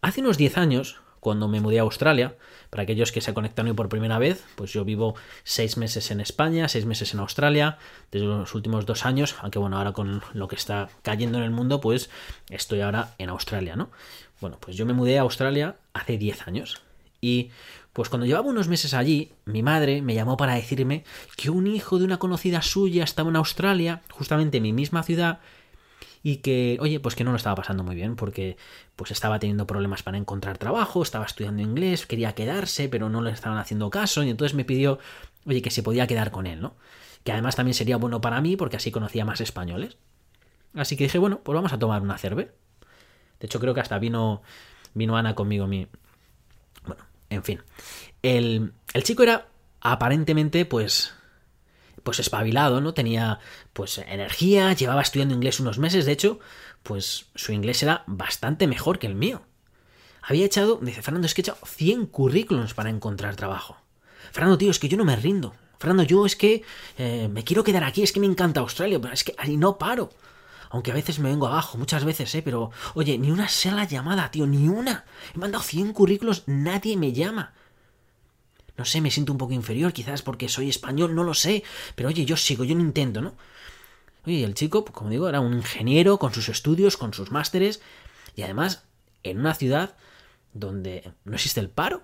Hace 0.00 0.20
unos 0.20 0.36
10 0.36 0.58
años, 0.58 1.00
cuando 1.20 1.48
me 1.48 1.60
mudé 1.60 1.78
a 1.78 1.82
Australia, 1.82 2.36
para 2.70 2.82
aquellos 2.82 3.12
que 3.12 3.20
se 3.20 3.34
conectan 3.34 3.66
hoy 3.66 3.72
por 3.72 3.88
primera 3.88 4.18
vez, 4.18 4.44
pues 4.54 4.72
yo 4.72 4.84
vivo 4.84 5.14
6 5.44 5.76
meses 5.76 6.10
en 6.10 6.20
España, 6.20 6.68
6 6.68 6.86
meses 6.86 7.14
en 7.14 7.20
Australia, 7.20 7.78
desde 8.10 8.26
los 8.26 8.54
últimos 8.54 8.86
dos 8.86 9.04
años, 9.04 9.36
aunque 9.40 9.58
bueno, 9.58 9.78
ahora 9.78 9.92
con 9.92 10.22
lo 10.34 10.48
que 10.48 10.56
está 10.56 10.88
cayendo 11.02 11.38
en 11.38 11.44
el 11.44 11.50
mundo, 11.50 11.80
pues 11.80 12.10
estoy 12.50 12.80
ahora 12.80 13.14
en 13.18 13.30
Australia, 13.30 13.76
¿no? 13.76 13.90
Bueno, 14.40 14.58
pues 14.60 14.76
yo 14.76 14.86
me 14.86 14.92
mudé 14.92 15.18
a 15.18 15.22
Australia 15.22 15.76
hace 15.94 16.18
10 16.18 16.46
años. 16.48 16.82
Y 17.20 17.50
pues 17.92 18.10
cuando 18.10 18.26
llevaba 18.26 18.48
unos 18.48 18.68
meses 18.68 18.92
allí, 18.92 19.32
mi 19.46 19.62
madre 19.62 20.02
me 20.02 20.14
llamó 20.14 20.36
para 20.36 20.54
decirme 20.54 21.04
que 21.36 21.48
un 21.48 21.66
hijo 21.66 21.98
de 21.98 22.04
una 22.04 22.18
conocida 22.18 22.60
suya 22.60 23.04
estaba 23.04 23.30
en 23.30 23.36
Australia, 23.36 24.02
justamente 24.10 24.58
en 24.58 24.64
mi 24.64 24.74
misma 24.74 25.02
ciudad, 25.02 25.38
y 26.26 26.38
que, 26.38 26.76
oye, 26.80 26.98
pues 26.98 27.14
que 27.14 27.22
no 27.22 27.30
lo 27.30 27.36
estaba 27.36 27.54
pasando 27.54 27.84
muy 27.84 27.94
bien 27.94 28.16
porque 28.16 28.56
pues 28.96 29.12
estaba 29.12 29.38
teniendo 29.38 29.64
problemas 29.64 30.02
para 30.02 30.18
encontrar 30.18 30.58
trabajo, 30.58 31.00
estaba 31.00 31.24
estudiando 31.24 31.62
inglés, 31.62 32.04
quería 32.04 32.34
quedarse, 32.34 32.88
pero 32.88 33.08
no 33.08 33.22
le 33.22 33.30
estaban 33.30 33.58
haciendo 33.58 33.90
caso 33.90 34.24
y 34.24 34.30
entonces 34.30 34.56
me 34.56 34.64
pidió, 34.64 34.98
oye, 35.44 35.62
que 35.62 35.70
se 35.70 35.84
podía 35.84 36.08
quedar 36.08 36.32
con 36.32 36.48
él, 36.48 36.60
¿no? 36.60 36.74
Que 37.22 37.30
además 37.30 37.54
también 37.54 37.74
sería 37.74 37.96
bueno 37.96 38.20
para 38.20 38.40
mí 38.40 38.56
porque 38.56 38.76
así 38.76 38.90
conocía 38.90 39.24
más 39.24 39.40
españoles. 39.40 39.98
Así 40.74 40.96
que 40.96 41.04
dije, 41.04 41.18
bueno, 41.18 41.42
pues 41.44 41.54
vamos 41.54 41.72
a 41.72 41.78
tomar 41.78 42.02
una 42.02 42.18
cerve. 42.18 42.50
De 43.38 43.46
hecho, 43.46 43.60
creo 43.60 43.72
que 43.72 43.82
hasta 43.82 44.00
vino, 44.00 44.42
vino 44.94 45.16
Ana 45.16 45.36
conmigo, 45.36 45.68
mi... 45.68 45.86
Bueno, 46.84 47.04
en 47.30 47.44
fin. 47.44 47.62
El, 48.22 48.72
el 48.94 49.04
chico 49.04 49.22
era 49.22 49.46
aparentemente, 49.80 50.64
pues, 50.64 51.14
pues 52.06 52.20
espabilado, 52.20 52.80
¿no? 52.80 52.94
Tenía 52.94 53.40
pues 53.72 53.98
energía, 53.98 54.72
llevaba 54.74 55.02
estudiando 55.02 55.34
inglés 55.34 55.58
unos 55.58 55.78
meses, 55.78 56.06
de 56.06 56.12
hecho, 56.12 56.38
pues 56.84 57.26
su 57.34 57.52
inglés 57.52 57.82
era 57.82 58.04
bastante 58.06 58.68
mejor 58.68 59.00
que 59.00 59.08
el 59.08 59.16
mío. 59.16 59.42
Había 60.22 60.46
echado, 60.46 60.78
dice 60.80 61.02
Fernando, 61.02 61.26
es 61.26 61.34
que 61.34 61.40
he 61.40 61.42
echado 61.42 61.58
100 61.66 62.06
currículums 62.06 62.74
para 62.74 62.90
encontrar 62.90 63.34
trabajo. 63.34 63.76
Fernando, 64.30 64.56
tío, 64.56 64.70
es 64.70 64.78
que 64.78 64.88
yo 64.88 64.96
no 64.96 65.04
me 65.04 65.16
rindo. 65.16 65.56
Fernando, 65.80 66.04
yo 66.04 66.24
es 66.24 66.36
que 66.36 66.62
eh, 66.96 67.28
me 67.28 67.42
quiero 67.42 67.64
quedar 67.64 67.82
aquí, 67.82 68.04
es 68.04 68.12
que 68.12 68.20
me 68.20 68.26
encanta 68.26 68.60
Australia, 68.60 69.00
pero 69.00 69.12
es 69.12 69.24
que 69.24 69.34
ahí 69.36 69.56
no 69.56 69.76
paro. 69.76 70.10
Aunque 70.70 70.92
a 70.92 70.94
veces 70.94 71.18
me 71.18 71.28
vengo 71.28 71.48
abajo, 71.48 71.76
muchas 71.76 72.04
veces, 72.04 72.32
¿eh? 72.36 72.42
Pero, 72.42 72.70
oye, 72.94 73.18
ni 73.18 73.32
una 73.32 73.48
sola 73.48 73.82
llamada, 73.82 74.30
tío, 74.30 74.46
ni 74.46 74.68
una. 74.68 75.06
He 75.34 75.38
mandado 75.38 75.64
100 75.64 75.92
currículos, 75.92 76.44
nadie 76.46 76.96
me 76.96 77.12
llama. 77.12 77.52
No 78.76 78.84
sé, 78.84 79.00
me 79.00 79.10
siento 79.10 79.32
un 79.32 79.38
poco 79.38 79.52
inferior, 79.52 79.92
quizás 79.92 80.22
porque 80.22 80.48
soy 80.48 80.68
español, 80.68 81.14
no 81.14 81.24
lo 81.24 81.34
sé. 81.34 81.64
Pero 81.94 82.08
oye, 82.08 82.24
yo 82.24 82.36
sigo, 82.36 82.64
yo 82.64 82.74
no 82.74 82.82
intento, 82.82 83.20
¿no? 83.20 83.34
Oye, 84.26 84.44
el 84.44 84.54
chico, 84.54 84.84
pues, 84.84 84.94
como 84.94 85.10
digo, 85.10 85.28
era 85.28 85.40
un 85.40 85.54
ingeniero 85.54 86.18
con 86.18 86.34
sus 86.34 86.48
estudios, 86.48 86.96
con 86.96 87.14
sus 87.14 87.30
másteres, 87.30 87.80
y 88.34 88.42
además 88.42 88.84
en 89.22 89.38
una 89.38 89.54
ciudad 89.54 89.96
donde 90.52 91.12
no 91.24 91.34
existe 91.34 91.60
el 91.60 91.70
paro. 91.70 92.02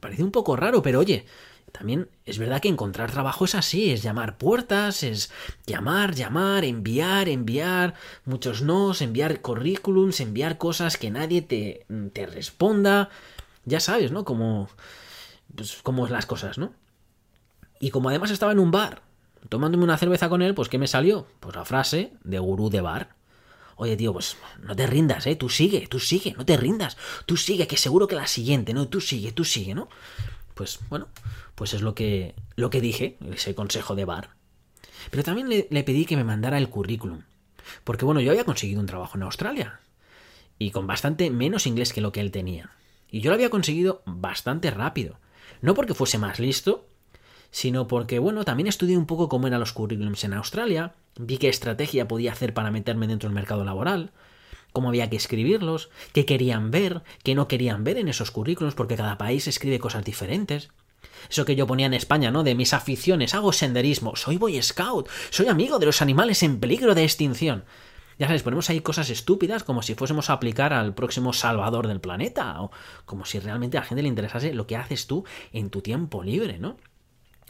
Parece 0.00 0.22
un 0.22 0.30
poco 0.30 0.56
raro, 0.56 0.82
pero 0.82 1.00
oye, 1.00 1.26
también 1.72 2.08
es 2.24 2.38
verdad 2.38 2.60
que 2.60 2.68
encontrar 2.68 3.10
trabajo 3.10 3.46
es 3.46 3.54
así, 3.54 3.90
es 3.90 4.02
llamar 4.02 4.38
puertas, 4.38 5.02
es 5.02 5.30
llamar, 5.66 6.14
llamar, 6.14 6.64
enviar, 6.64 7.28
enviar 7.28 7.94
muchos 8.24 8.62
nos, 8.62 9.02
enviar 9.02 9.40
currículums, 9.40 10.20
enviar 10.20 10.56
cosas 10.56 10.96
que 10.96 11.10
nadie 11.10 11.42
te, 11.42 11.84
te 12.12 12.26
responda. 12.26 13.10
Ya 13.64 13.80
sabes, 13.80 14.12
¿no? 14.12 14.24
Como 14.24 14.68
pues, 15.54 15.80
cómo 15.82 16.04
es 16.06 16.10
las 16.10 16.26
cosas, 16.26 16.58
¿no? 16.58 16.72
Y 17.80 17.90
como 17.90 18.08
además 18.08 18.30
estaba 18.30 18.52
en 18.52 18.58
un 18.58 18.70
bar, 18.70 19.02
tomándome 19.48 19.84
una 19.84 19.98
cerveza 19.98 20.28
con 20.28 20.42
él, 20.42 20.54
pues 20.54 20.68
¿qué 20.68 20.78
me 20.78 20.86
salió? 20.86 21.26
Pues 21.40 21.54
la 21.54 21.64
frase 21.64 22.12
de 22.22 22.38
gurú 22.38 22.70
de 22.70 22.80
bar. 22.80 23.14
Oye, 23.76 23.96
tío, 23.96 24.12
pues 24.12 24.36
no 24.62 24.76
te 24.76 24.86
rindas, 24.86 25.26
¿eh? 25.26 25.34
Tú 25.34 25.48
sigue, 25.48 25.86
tú 25.88 25.98
sigue, 25.98 26.34
no 26.36 26.44
te 26.44 26.56
rindas. 26.56 26.96
Tú 27.26 27.36
sigue, 27.36 27.66
que 27.66 27.76
seguro 27.76 28.06
que 28.06 28.14
la 28.14 28.28
siguiente, 28.28 28.72
¿no? 28.72 28.88
Tú 28.88 29.00
sigue, 29.00 29.32
tú 29.32 29.44
sigue, 29.44 29.74
¿no? 29.74 29.88
Pues 30.54 30.78
bueno, 30.88 31.08
pues 31.56 31.74
es 31.74 31.82
lo 31.82 31.94
que, 31.94 32.36
lo 32.54 32.70
que 32.70 32.80
dije, 32.80 33.18
ese 33.32 33.54
consejo 33.54 33.96
de 33.96 34.04
bar. 34.04 34.30
Pero 35.10 35.24
también 35.24 35.48
le, 35.48 35.66
le 35.70 35.82
pedí 35.82 36.06
que 36.06 36.16
me 36.16 36.24
mandara 36.24 36.58
el 36.58 36.68
currículum. 36.68 37.22
Porque 37.82 38.04
bueno, 38.04 38.20
yo 38.20 38.30
había 38.30 38.44
conseguido 38.44 38.80
un 38.80 38.86
trabajo 38.86 39.16
en 39.16 39.24
Australia. 39.24 39.80
Y 40.58 40.70
con 40.70 40.86
bastante 40.86 41.28
menos 41.30 41.66
inglés 41.66 41.92
que 41.92 42.00
lo 42.00 42.12
que 42.12 42.20
él 42.20 42.30
tenía. 42.30 42.70
Y 43.10 43.20
yo 43.20 43.30
lo 43.30 43.34
había 43.34 43.50
conseguido 43.50 44.02
bastante 44.06 44.70
rápido. 44.70 45.18
No 45.60 45.74
porque 45.74 45.94
fuese 45.94 46.18
más 46.18 46.38
listo, 46.38 46.86
sino 47.50 47.86
porque, 47.86 48.18
bueno, 48.18 48.44
también 48.44 48.66
estudié 48.66 48.96
un 48.96 49.06
poco 49.06 49.28
cómo 49.28 49.46
eran 49.46 49.60
los 49.60 49.72
currículums 49.72 50.24
en 50.24 50.34
Australia, 50.34 50.94
vi 51.16 51.38
qué 51.38 51.48
estrategia 51.48 52.08
podía 52.08 52.32
hacer 52.32 52.52
para 52.52 52.70
meterme 52.70 53.06
dentro 53.06 53.28
del 53.28 53.34
mercado 53.34 53.64
laboral, 53.64 54.10
cómo 54.72 54.88
había 54.88 55.08
que 55.08 55.16
escribirlos, 55.16 55.88
qué 56.12 56.26
querían 56.26 56.72
ver, 56.72 57.02
qué 57.22 57.36
no 57.36 57.46
querían 57.46 57.84
ver 57.84 57.96
en 57.96 58.08
esos 58.08 58.32
currículums, 58.32 58.74
porque 58.74 58.96
cada 58.96 59.18
país 59.18 59.46
escribe 59.46 59.78
cosas 59.78 60.04
diferentes. 60.04 60.70
Eso 61.30 61.44
que 61.44 61.54
yo 61.54 61.66
ponía 61.66 61.86
en 61.86 61.94
España, 61.94 62.32
¿no? 62.32 62.42
De 62.42 62.56
mis 62.56 62.74
aficiones, 62.74 63.34
hago 63.34 63.52
senderismo, 63.52 64.16
soy 64.16 64.36
boy 64.36 64.60
scout, 64.60 65.08
soy 65.30 65.46
amigo 65.46 65.78
de 65.78 65.86
los 65.86 66.02
animales 66.02 66.42
en 66.42 66.58
peligro 66.58 66.94
de 66.96 67.04
extinción. 67.04 67.64
Ya 68.18 68.26
sabes, 68.26 68.42
ponemos 68.42 68.70
ahí 68.70 68.80
cosas 68.80 69.10
estúpidas 69.10 69.64
como 69.64 69.82
si 69.82 69.94
fuésemos 69.94 70.30
a 70.30 70.34
aplicar 70.34 70.72
al 70.72 70.94
próximo 70.94 71.32
salvador 71.32 71.88
del 71.88 72.00
planeta, 72.00 72.60
o 72.62 72.70
como 73.04 73.24
si 73.24 73.38
realmente 73.40 73.76
a 73.76 73.80
la 73.80 73.86
gente 73.86 74.02
le 74.02 74.08
interesase 74.08 74.54
lo 74.54 74.66
que 74.66 74.76
haces 74.76 75.06
tú 75.06 75.24
en 75.52 75.70
tu 75.70 75.80
tiempo 75.80 76.22
libre, 76.22 76.58
¿no? 76.58 76.76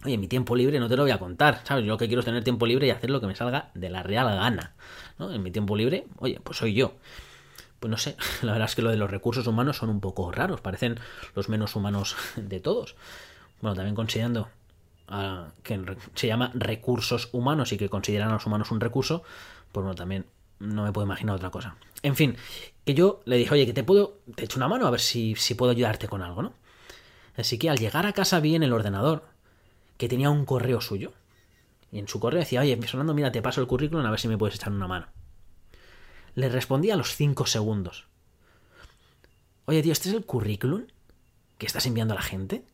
Oye, 0.04 0.18
mi 0.18 0.28
tiempo 0.28 0.54
libre 0.54 0.78
no 0.80 0.88
te 0.88 0.97
lo 0.97 1.02
voy 1.02 1.12
a 1.12 1.18
contar, 1.18 1.62
¿sabes? 1.64 1.85
Yo 1.85 1.92
lo 1.92 1.99
que 1.99 2.06
quiero 2.06 2.21
es 2.21 2.26
tener 2.26 2.44
tiempo 2.44 2.66
libre 2.66 2.87
y 2.87 2.90
hacer 2.90 3.11
lo 3.11 3.21
que 3.21 3.26
me 3.26 3.35
salga 3.35 3.71
de 3.75 3.88
la 3.88 4.02
real 4.02 4.26
gana, 4.26 4.75
¿no? 5.18 5.33
En 5.33 5.42
mi 5.42 5.50
tiempo 5.50 5.76
libre, 5.76 6.06
oye, 6.18 6.40
pues 6.42 6.59
soy 6.59 6.75
yo. 6.75 6.94
Pues 7.80 7.90
no 7.90 7.97
sé, 7.97 8.16
la 8.42 8.52
verdad 8.52 8.68
es 8.68 8.75
que 8.75 8.83
lo 8.83 8.90
de 8.90 8.97
los 8.97 9.11
recursos 9.11 9.47
humanos 9.47 9.78
son 9.78 9.90
un 9.90 10.00
poco 10.00 10.30
raros, 10.30 10.61
parecen 10.61 10.99
los 11.35 11.49
menos 11.49 11.75
humanos 11.76 12.16
de 12.37 12.61
todos. 12.61 12.97
Bueno, 13.62 13.75
también 13.76 13.94
considerando 13.94 14.49
uh, 15.11 15.50
que 15.62 15.80
se 16.14 16.26
llama 16.26 16.50
recursos 16.54 17.30
humanos 17.33 17.73
y 17.73 17.78
que 17.78 17.88
consideran 17.88 18.28
a 18.28 18.35
los 18.35 18.47
humanos 18.47 18.71
un 18.71 18.80
recurso, 18.80 19.23
pues 19.73 19.85
bueno, 19.85 19.94
también 19.94 20.26
no 20.64 20.85
me 20.85 20.92
puedo 20.92 21.06
imaginar 21.06 21.37
otra 21.37 21.50
cosa. 21.50 21.76
En 22.02 22.16
fin, 22.16 22.37
que 22.85 22.94
yo 22.94 23.23
le 23.25 23.37
dije, 23.37 23.54
oye, 23.54 23.66
que 23.66 23.73
te 23.73 23.85
puedo, 23.85 24.18
te 24.35 24.44
echo 24.44 24.59
una 24.59 24.68
mano 24.68 24.87
a 24.87 24.90
ver 24.90 25.00
si, 25.00 25.35
si 25.37 25.54
puedo 25.54 25.73
ayudarte 25.73 26.09
con 26.09 26.23
algo, 26.23 26.42
¿no? 26.42 26.54
Así 27.37 27.59
que 27.59 27.71
al 27.71 27.78
llegar 27.78 28.06
a 28.06 28.12
casa 28.12 28.40
vi 28.40 28.54
en 28.54 28.62
el 28.62 28.73
ordenador 28.73 29.25
que 29.97 30.09
tenía 30.09 30.30
un 30.30 30.44
correo 30.44 30.80
suyo. 30.80 31.12
Y 31.90 31.99
en 31.99 32.09
su 32.09 32.21
correo 32.21 32.40
decía, 32.40 32.61
oye, 32.61 32.76
Fernando, 32.76 33.14
mira, 33.14 33.33
te 33.33 33.42
paso 33.42 33.61
el 33.61 33.66
currículum 33.66 34.04
a 34.04 34.11
ver 34.11 34.21
si 34.21 34.28
me 34.28 34.38
puedes 34.38 34.56
echar 34.56 34.73
una 34.73 34.88
mano. 34.88 35.06
Le 36.35 36.49
respondí 36.49 36.90
a 36.90 36.97
los 36.97 37.14
cinco 37.14 37.47
segundos. 37.47 38.06
Oye, 39.66 39.83
tío, 39.83 39.92
¿este 39.92 40.09
es 40.09 40.14
el 40.14 40.25
currículum 40.25 40.87
que 41.59 41.66
estás 41.66 41.87
enviando 41.87 42.12
a 42.12 42.16
la 42.16 42.23
gente? 42.23 42.64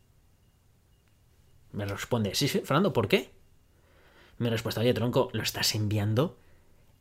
Me 1.72 1.84
responde, 1.84 2.34
sí, 2.34 2.48
sí, 2.48 2.60
Fernando, 2.60 2.92
¿por 2.92 3.06
qué? 3.08 3.30
Me 4.38 4.50
respuesta, 4.50 4.80
oye, 4.80 4.94
tronco, 4.94 5.28
lo 5.32 5.42
estás 5.42 5.74
enviando 5.74 6.38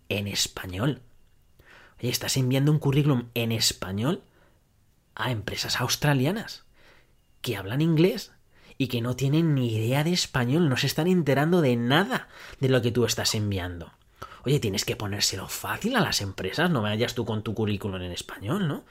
en 0.09 0.27
español. 0.27 1.01
Oye, 1.99 2.09
estás 2.09 2.37
enviando 2.37 2.71
un 2.71 2.79
currículum 2.79 3.29
en 3.33 3.51
español 3.51 4.23
a 5.15 5.31
empresas 5.31 5.79
australianas 5.79 6.65
que 7.41 7.57
hablan 7.57 7.81
inglés 7.81 8.31
y 8.77 8.87
que 8.87 9.01
no 9.01 9.15
tienen 9.15 9.55
ni 9.55 9.75
idea 9.75 10.03
de 10.03 10.13
español, 10.13 10.69
no 10.69 10.77
se 10.77 10.87
están 10.87 11.07
enterando 11.07 11.61
de 11.61 11.75
nada 11.75 12.29
de 12.59 12.69
lo 12.69 12.81
que 12.81 12.91
tú 12.91 13.05
estás 13.05 13.35
enviando. 13.35 13.91
Oye, 14.45 14.59
tienes 14.59 14.85
que 14.85 14.95
ponérselo 14.95 15.47
fácil 15.49 15.95
a 15.97 16.01
las 16.01 16.21
empresas, 16.21 16.69
no 16.69 16.81
vayas 16.81 17.13
tú 17.13 17.25
con 17.25 17.43
tu 17.43 17.53
currículum 17.53 18.01
en 18.01 18.11
español, 18.11 18.67
¿no? 18.67 18.85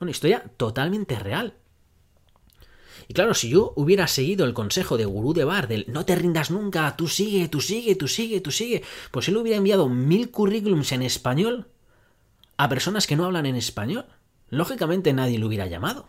Una 0.00 0.10
historia 0.10 0.44
totalmente 0.56 1.18
real. 1.18 1.54
Y 3.08 3.14
claro, 3.14 3.34
si 3.34 3.48
yo 3.48 3.72
hubiera 3.76 4.06
seguido 4.06 4.46
el 4.46 4.54
consejo 4.54 4.96
de 4.96 5.04
Gurú 5.04 5.34
de 5.34 5.44
Bar 5.44 5.68
del 5.68 5.84
no 5.88 6.04
te 6.04 6.14
rindas 6.14 6.50
nunca, 6.50 6.96
tú 6.96 7.08
sigue, 7.08 7.48
tú 7.48 7.60
sigue, 7.60 7.94
tú 7.96 8.08
sigue, 8.08 8.40
tú 8.40 8.50
sigue, 8.50 8.82
pues 9.10 9.28
él 9.28 9.36
hubiera 9.36 9.58
enviado 9.58 9.88
mil 9.88 10.30
currículums 10.30 10.92
en 10.92 11.02
español 11.02 11.68
a 12.56 12.68
personas 12.68 13.06
que 13.06 13.16
no 13.16 13.24
hablan 13.24 13.46
en 13.46 13.56
español. 13.56 14.06
Lógicamente 14.48 15.12
nadie 15.12 15.38
lo 15.38 15.46
hubiera 15.46 15.66
llamado. 15.66 16.08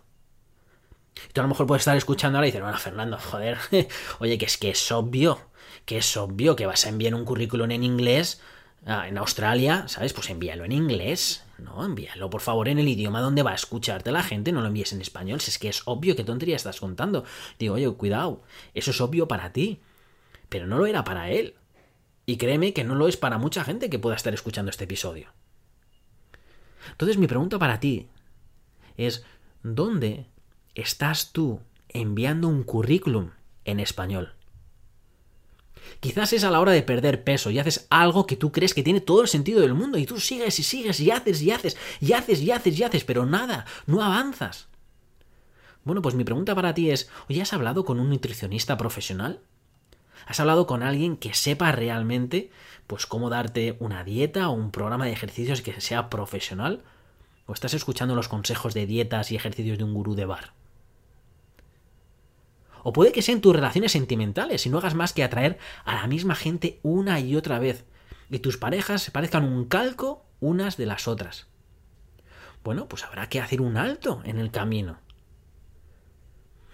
Y 1.29 1.33
tú 1.33 1.41
a 1.41 1.43
lo 1.43 1.49
mejor 1.49 1.67
puedes 1.67 1.81
estar 1.81 1.97
escuchando 1.97 2.37
ahora 2.37 2.47
y 2.47 2.51
decir, 2.51 2.61
bueno, 2.61 2.77
Fernando, 2.77 3.17
joder, 3.17 3.57
oye, 4.19 4.37
que 4.37 4.45
es 4.45 4.57
que 4.57 4.69
es 4.69 4.91
obvio, 4.91 5.39
que 5.85 5.97
es 5.97 6.17
obvio 6.17 6.55
que 6.55 6.65
vas 6.65 6.85
a 6.85 6.89
enviar 6.89 7.15
un 7.15 7.25
currículum 7.25 7.71
en 7.71 7.83
inglés 7.83 8.41
Ah, 8.87 9.07
en 9.07 9.17
Australia, 9.17 9.87
¿sabes? 9.87 10.13
Pues 10.13 10.29
envíalo 10.29 10.63
en 10.63 10.71
inglés, 10.71 11.43
¿no? 11.57 11.83
Envíalo, 11.83 12.29
por 12.29 12.41
favor, 12.41 12.67
en 12.67 12.77
el 12.77 12.87
idioma 12.87 13.19
donde 13.19 13.41
va 13.41 13.51
a 13.51 13.55
escucharte 13.55 14.11
la 14.11 14.21
gente, 14.21 14.51
no 14.51 14.61
lo 14.61 14.67
envíes 14.67 14.93
en 14.93 15.01
español, 15.01 15.41
si 15.41 15.49
es 15.49 15.57
que 15.57 15.69
es 15.69 15.81
obvio 15.85 16.15
que 16.15 16.23
tontería 16.23 16.55
estás 16.55 16.79
contando. 16.79 17.23
Digo, 17.57 17.75
oye, 17.75 17.91
cuidado, 17.93 18.43
eso 18.75 18.91
es 18.91 19.01
obvio 19.01 19.27
para 19.27 19.51
ti, 19.51 19.81
pero 20.49 20.67
no 20.67 20.77
lo 20.77 20.85
era 20.85 21.03
para 21.03 21.31
él. 21.31 21.55
Y 22.27 22.37
créeme 22.37 22.73
que 22.73 22.83
no 22.83 22.93
lo 22.93 23.07
es 23.07 23.17
para 23.17 23.39
mucha 23.39 23.63
gente 23.63 23.89
que 23.89 23.97
pueda 23.97 24.15
estar 24.15 24.35
escuchando 24.35 24.69
este 24.69 24.83
episodio. 24.83 25.29
Entonces 26.91 27.17
mi 27.17 27.25
pregunta 27.25 27.57
para 27.57 27.79
ti 27.79 28.07
es, 28.97 29.25
¿dónde 29.63 30.27
estás 30.75 31.31
tú 31.31 31.59
enviando 31.89 32.47
un 32.47 32.61
currículum 32.61 33.31
en 33.63 33.79
español? 33.79 34.34
Quizás 35.99 36.33
es 36.33 36.43
a 36.43 36.51
la 36.51 36.59
hora 36.59 36.71
de 36.71 36.83
perder 36.83 37.23
peso 37.23 37.49
y 37.51 37.59
haces 37.59 37.87
algo 37.89 38.27
que 38.27 38.35
tú 38.35 38.51
crees 38.51 38.73
que 38.73 38.83
tiene 38.83 39.01
todo 39.01 39.21
el 39.21 39.27
sentido 39.27 39.61
del 39.61 39.73
mundo 39.73 39.97
y 39.97 40.05
tú 40.05 40.19
sigues 40.19 40.59
y 40.59 40.63
sigues 40.63 40.99
y 40.99 41.11
haces 41.11 41.41
y 41.41 41.51
haces 41.51 41.77
y 41.99 42.13
haces 42.13 42.41
y 42.41 42.51
haces 42.51 42.79
y 42.79 42.83
haces, 42.83 43.03
pero 43.03 43.25
nada, 43.25 43.65
no 43.85 44.03
avanzas. 44.03 44.67
Bueno, 45.83 46.01
pues 46.01 46.15
mi 46.15 46.23
pregunta 46.23 46.55
para 46.55 46.73
ti 46.73 46.89
es, 46.89 47.09
¿oye, 47.29 47.41
has 47.41 47.53
hablado 47.53 47.85
con 47.85 47.99
un 47.99 48.09
nutricionista 48.09 48.77
profesional? 48.77 49.39
¿Has 50.25 50.39
hablado 50.39 50.65
con 50.65 50.81
alguien 50.81 51.17
que 51.17 51.33
sepa 51.33 51.71
realmente 51.71 52.49
pues 52.87 53.05
cómo 53.05 53.29
darte 53.29 53.77
una 53.79 54.03
dieta 54.03 54.49
o 54.49 54.53
un 54.53 54.71
programa 54.71 55.05
de 55.05 55.11
ejercicios 55.11 55.61
que 55.61 55.79
sea 55.81 56.09
profesional? 56.09 56.81
¿O 57.45 57.53
estás 57.53 57.75
escuchando 57.75 58.15
los 58.15 58.27
consejos 58.27 58.73
de 58.73 58.87
dietas 58.87 59.31
y 59.31 59.35
ejercicios 59.35 59.77
de 59.77 59.83
un 59.83 59.93
gurú 59.93 60.15
de 60.15 60.25
bar? 60.25 60.53
O 62.87 62.93
puede 62.93 63.11
que 63.11 63.23
sean 63.23 63.41
tus 63.41 63.55
relaciones 63.55 63.93
sentimentales 63.93 64.63
y 64.67 64.69
no 64.69 64.77
hagas 64.77 64.93
más 64.93 65.11
que 65.11 65.23
atraer 65.23 65.57
a 65.85 65.95
la 65.95 66.05
misma 66.05 66.35
gente 66.35 66.79
una 66.83 67.19
y 67.19 67.35
otra 67.35 67.57
vez. 67.57 67.83
Y 68.29 68.37
tus 68.37 68.57
parejas 68.57 69.01
se 69.01 69.09
parezcan 69.09 69.43
un 69.43 69.65
calco 69.65 70.23
unas 70.39 70.77
de 70.77 70.85
las 70.85 71.07
otras. 71.07 71.47
Bueno, 72.63 72.87
pues 72.87 73.03
habrá 73.03 73.27
que 73.27 73.41
hacer 73.41 73.59
un 73.59 73.77
alto 73.77 74.21
en 74.23 74.37
el 74.37 74.51
camino. 74.51 74.99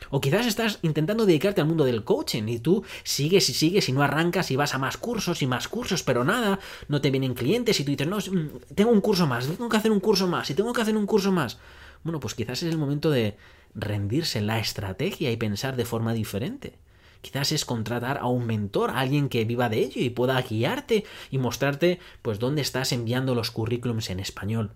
O 0.10 0.20
quizás 0.20 0.48
estás 0.48 0.80
intentando 0.82 1.26
dedicarte 1.26 1.62
al 1.62 1.68
mundo 1.68 1.86
del 1.86 2.04
coaching 2.04 2.44
y 2.50 2.60
tú 2.60 2.84
sigues 3.04 3.48
y 3.50 3.54
sigues 3.54 3.88
y 3.88 3.94
no 3.94 4.04
arrancas 4.04 4.52
y 4.52 4.58
vas 4.58 4.76
a 4.76 4.80
más 4.80 4.98
cursos 4.98 5.42
y 5.42 5.48
más 5.48 5.70
cursos, 5.70 6.04
pero 6.04 6.26
nada, 6.26 6.60
no 6.90 7.00
te 7.00 7.10
vienen 7.10 7.36
clientes 7.36 7.80
y 7.80 7.86
tú 7.86 7.92
dices, 7.92 8.08
no, 8.08 8.18
mm, 8.18 8.74
tengo 8.76 8.92
un 8.92 9.00
curso 9.00 9.28
más, 9.28 9.48
tengo 9.48 9.70
que 9.70 9.78
hacer 9.78 9.94
un 9.94 10.02
curso 10.02 10.28
más 10.28 10.50
y 10.50 10.56
tengo 10.56 10.74
que 10.74 10.82
hacer 10.82 10.98
un 10.98 11.06
curso 11.06 11.32
más. 11.32 11.58
Bueno, 12.04 12.20
pues 12.20 12.36
quizás 12.36 12.64
es 12.64 12.70
el 12.70 12.78
momento 12.78 13.10
de 13.10 13.38
rendirse 13.74 14.40
en 14.40 14.48
la 14.48 14.60
estrategia 14.60 15.32
y 15.32 15.38
pensar 15.38 15.76
de 15.76 15.86
forma 15.86 16.14
diferente. 16.14 16.78
Quizás 17.22 17.52
es 17.52 17.66
contratar 17.66 18.18
a 18.18 18.26
un 18.26 18.46
mentor, 18.46 18.90
a 18.90 19.00
alguien 19.00 19.30
que 19.30 19.46
viva 19.46 19.70
de 19.70 19.80
ello 19.80 20.02
y 20.02 20.10
pueda 20.10 20.42
guiarte 20.42 21.06
y 21.30 21.38
mostrarte 21.38 22.00
pues 22.22 22.40
dónde 22.40 22.62
estás 22.62 22.92
enviando 22.92 23.36
los 23.36 23.52
currículums 23.52 24.10
en 24.10 24.20
español. 24.20 24.72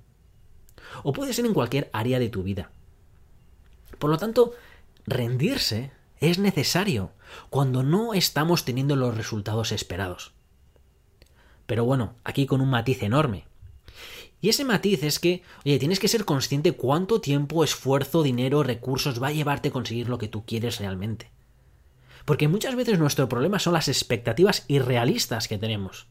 O 1.04 1.12
puede 1.12 1.34
ser 1.34 1.46
en 1.46 1.54
cualquier 1.54 1.90
área 1.92 2.20
de 2.20 2.30
tu 2.30 2.44
vida. 2.44 2.70
Por 3.98 4.10
lo 4.10 4.18
tanto, 4.18 4.54
rendirse 5.08 5.92
es 6.20 6.38
necesario 6.38 7.12
cuando 7.50 7.84
no 7.84 8.14
estamos 8.14 8.64
teniendo 8.64 8.96
los 8.96 9.16
resultados 9.16 9.72
esperados. 9.72 10.34
Pero 11.66 11.84
bueno, 11.84 12.16
aquí 12.24 12.46
con 12.46 12.62
un 12.62 12.70
matiz 12.70 13.02
enorme. 13.02 13.46
Y 14.42 14.50
ese 14.50 14.66
matiz 14.66 15.04
es 15.04 15.20
que, 15.20 15.44
oye, 15.66 15.80
tienes 15.80 16.00
que 16.00 16.08
ser 16.08 16.26
consciente 16.26 16.74
cuánto 16.74 17.22
tiempo, 17.22 17.64
esfuerzo, 17.64 18.22
dinero, 18.22 18.64
recursos 18.64 19.22
va 19.22 19.28
a 19.28 19.32
llevarte 19.32 19.70
a 19.70 19.72
conseguir 19.72 20.10
lo 20.10 20.18
que 20.18 20.28
tú 20.28 20.46
quieres 20.46 20.80
realmente. 20.80 21.32
Porque 22.26 22.48
muchas 22.48 22.76
veces 22.76 23.00
nuestro 23.00 23.30
problema 23.30 23.60
son 23.60 23.74
las 23.74 23.88
expectativas 23.88 24.66
irrealistas 24.68 25.48
que 25.48 25.58
tenemos. 25.58 26.08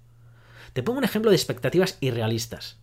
Te 0.72 0.82
pongo 0.82 0.98
un 0.98 1.04
ejemplo 1.04 1.30
de 1.30 1.36
expectativas 1.36 1.98
irrealistas. 2.00 2.78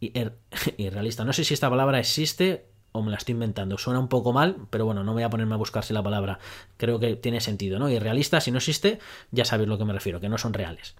Irrealista. 0.78 1.24
No 1.24 1.32
sé 1.32 1.44
si 1.44 1.54
esta 1.54 1.70
palabra 1.70 1.98
existe 1.98 2.66
o 2.92 3.02
me 3.02 3.10
la 3.10 3.18
estoy 3.18 3.34
inventando. 3.34 3.78
Suena 3.78 4.00
un 4.00 4.08
poco 4.08 4.32
mal, 4.32 4.66
pero 4.70 4.84
bueno, 4.84 5.04
no 5.04 5.12
voy 5.12 5.22
a 5.22 5.30
ponerme 5.30 5.54
a 5.54 5.58
buscarse 5.58 5.92
la 5.92 6.02
palabra. 6.02 6.38
Creo 6.76 6.98
que 6.98 7.16
tiene 7.16 7.40
sentido, 7.40 7.78
¿no? 7.78 7.88
Y 7.88 7.98
realista, 7.98 8.40
si 8.40 8.50
no 8.50 8.58
existe, 8.58 8.98
ya 9.30 9.44
sabéis 9.44 9.68
lo 9.68 9.78
que 9.78 9.84
me 9.84 9.92
refiero, 9.92 10.20
que 10.20 10.28
no 10.28 10.38
son 10.38 10.54
reales. 10.54 10.96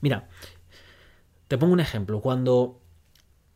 Mira, 0.00 0.28
te 1.48 1.56
pongo 1.56 1.72
un 1.72 1.80
ejemplo. 1.80 2.20
Cuando 2.20 2.81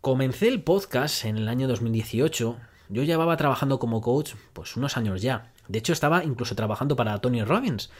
comencé 0.06 0.46
el 0.46 0.62
podcast 0.62 1.24
en 1.24 1.36
el 1.36 1.48
año 1.48 1.66
2018, 1.66 2.56
yo 2.90 3.02
llevaba 3.02 3.36
trabajando 3.36 3.80
como 3.80 4.00
coach 4.00 4.34
pues 4.52 4.76
unos 4.76 4.96
años 4.96 5.20
ya. 5.20 5.50
De 5.66 5.80
hecho, 5.80 5.92
estaba 5.92 6.22
incluso 6.22 6.54
trabajando 6.54 6.94
para 6.94 7.18
Tony 7.18 7.42
Robbins. 7.42 7.90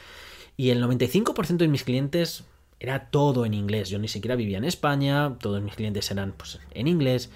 Y 0.57 0.71
el 0.71 0.81
95% 0.81 1.57
de 1.57 1.67
mis 1.67 1.83
clientes 1.83 2.45
era 2.79 3.11
todo 3.11 3.45
en 3.45 3.55
inglés. 3.55 3.89
Yo 3.89 3.99
ni 3.99 4.07
siquiera 4.07 4.37
vivía 4.37 4.59
en 4.59 4.63
España, 4.63 5.35
todos 5.41 5.61
mis 5.61 5.75
clientes 5.75 6.09
eran 6.13 6.31
pues, 6.31 6.61
en 6.75 6.87
inglés. 6.87 7.29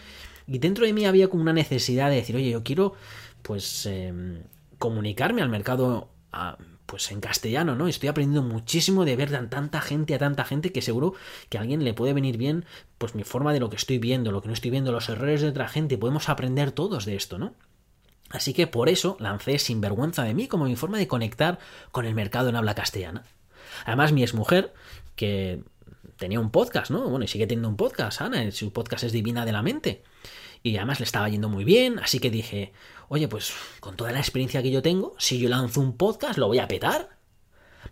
Y 0.46 0.59
dentro 0.59 0.87
de 0.87 0.92
mí 0.92 1.04
había 1.04 1.26
como 1.26 1.42
una 1.42 1.52
necesidad 1.52 2.09
de 2.09 2.14
decir, 2.14 2.37
oye, 2.37 2.50
yo 2.50 2.62
quiero 2.62 2.94
pues 3.42 3.87
em, 3.87 4.44
comunicarme 4.78 5.42
al 5.42 5.48
mercado 5.48 6.11
pues 6.90 7.12
en 7.12 7.20
castellano, 7.20 7.76
¿no? 7.76 7.87
Estoy 7.87 8.09
aprendiendo 8.09 8.42
muchísimo 8.42 9.05
de 9.05 9.14
ver 9.14 9.33
a 9.37 9.48
tanta 9.48 9.81
gente, 9.81 10.12
a 10.12 10.18
tanta 10.18 10.44
gente 10.44 10.72
que 10.72 10.83
seguro 10.83 11.14
que 11.48 11.57
a 11.57 11.61
alguien 11.61 11.85
le 11.85 11.94
puede 11.94 12.12
venir 12.14 12.37
bien 12.37 12.64
pues 12.98 13.14
mi 13.14 13.22
forma 13.22 13.53
de 13.53 13.61
lo 13.61 13.70
que 13.70 13.76
estoy 13.76 13.98
viendo, 13.98 14.33
lo 14.33 14.42
que 14.42 14.48
no 14.48 14.55
estoy 14.55 14.72
viendo, 14.72 14.90
los 14.90 15.09
errores 15.09 15.40
de 15.40 15.50
otra 15.50 15.68
gente, 15.68 15.96
podemos 15.96 16.29
aprender 16.29 16.72
todos 16.72 17.05
de 17.05 17.14
esto, 17.14 17.38
¿no? 17.38 17.55
Así 18.29 18.55
que 18.55 18.66
por 18.66 18.88
eso 18.88 19.16
lancé 19.20 19.61
Sinvergüenza 19.61 20.24
de 20.24 20.35
mí 20.35 20.48
como 20.48 20.64
mi 20.64 20.74
forma 20.74 20.98
de 20.98 21.07
conectar 21.07 21.61
con 21.92 22.07
el 22.07 22.16
mercado 22.16 22.48
en 22.48 22.57
habla 22.57 22.74
castellana. 22.74 23.22
Además, 23.85 24.11
mi 24.11 24.24
exmujer, 24.24 24.74
que 25.14 25.62
tenía 26.16 26.40
un 26.40 26.50
podcast, 26.50 26.90
¿no? 26.90 27.09
Bueno, 27.09 27.24
y 27.24 27.29
sigue 27.29 27.46
teniendo 27.46 27.68
un 27.68 27.76
podcast, 27.76 28.20
Ana, 28.20 28.50
su 28.50 28.72
podcast 28.72 29.05
es 29.05 29.12
Divina 29.12 29.44
de 29.44 29.53
la 29.53 29.62
Mente 29.62 30.03
y 30.62 30.77
además 30.77 31.01
le 31.01 31.05
estaba 31.05 31.29
yendo 31.29 31.49
muy 31.49 31.64
bien, 31.64 31.99
así 31.99 32.18
que 32.18 32.31
dije, 32.31 32.73
oye, 33.09 33.29
pues 33.29 33.53
con 33.81 33.96
toda 33.96 34.12
la 34.12 34.18
experiencia 34.20 34.62
que 34.62 34.70
yo 34.70 34.83
tengo, 34.83 35.14
si 35.18 35.38
yo 35.38 35.49
lanzo 35.49 35.81
un 35.81 35.96
podcast, 35.96 36.38
lo 36.38 36.46
voy 36.46 36.59
a 36.59 36.68
petar. 36.68 37.20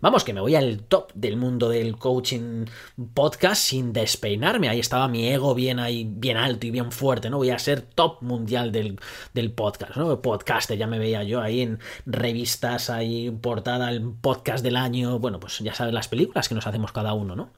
Vamos, 0.01 0.23
que 0.23 0.33
me 0.33 0.39
voy 0.39 0.55
al 0.55 0.83
top 0.83 1.11
del 1.13 1.35
mundo 1.35 1.67
del 1.67 1.97
coaching 1.97 2.65
podcast 3.13 3.61
sin 3.61 3.91
despeinarme. 3.91 4.69
Ahí 4.69 4.79
estaba 4.79 5.09
mi 5.09 5.27
ego 5.27 5.53
bien 5.55 5.79
ahí, 5.79 6.07
bien 6.09 6.37
alto 6.37 6.67
y 6.67 6.71
bien 6.71 6.91
fuerte, 6.91 7.29
¿no? 7.29 7.37
Voy 7.37 7.49
a 7.49 7.59
ser 7.59 7.81
top 7.81 8.21
mundial 8.21 8.71
del, 8.71 8.97
del 9.33 9.51
podcast, 9.51 9.97
¿no? 9.97 10.21
Podcaster, 10.21 10.77
ya 10.77 10.87
me 10.87 10.99
veía 10.99 11.23
yo 11.23 11.41
ahí 11.41 11.61
en 11.61 11.79
revistas, 12.05 12.89
ahí 12.89 13.29
portada, 13.29 13.89
el 13.89 14.01
podcast 14.21 14.63
del 14.63 14.77
año. 14.77 15.19
Bueno, 15.19 15.39
pues 15.39 15.59
ya 15.59 15.73
sabes 15.73 15.93
las 15.93 16.07
películas 16.07 16.47
que 16.47 16.55
nos 16.55 16.67
hacemos 16.67 16.93
cada 16.93 17.13
uno, 17.13 17.35
¿no? 17.35 17.49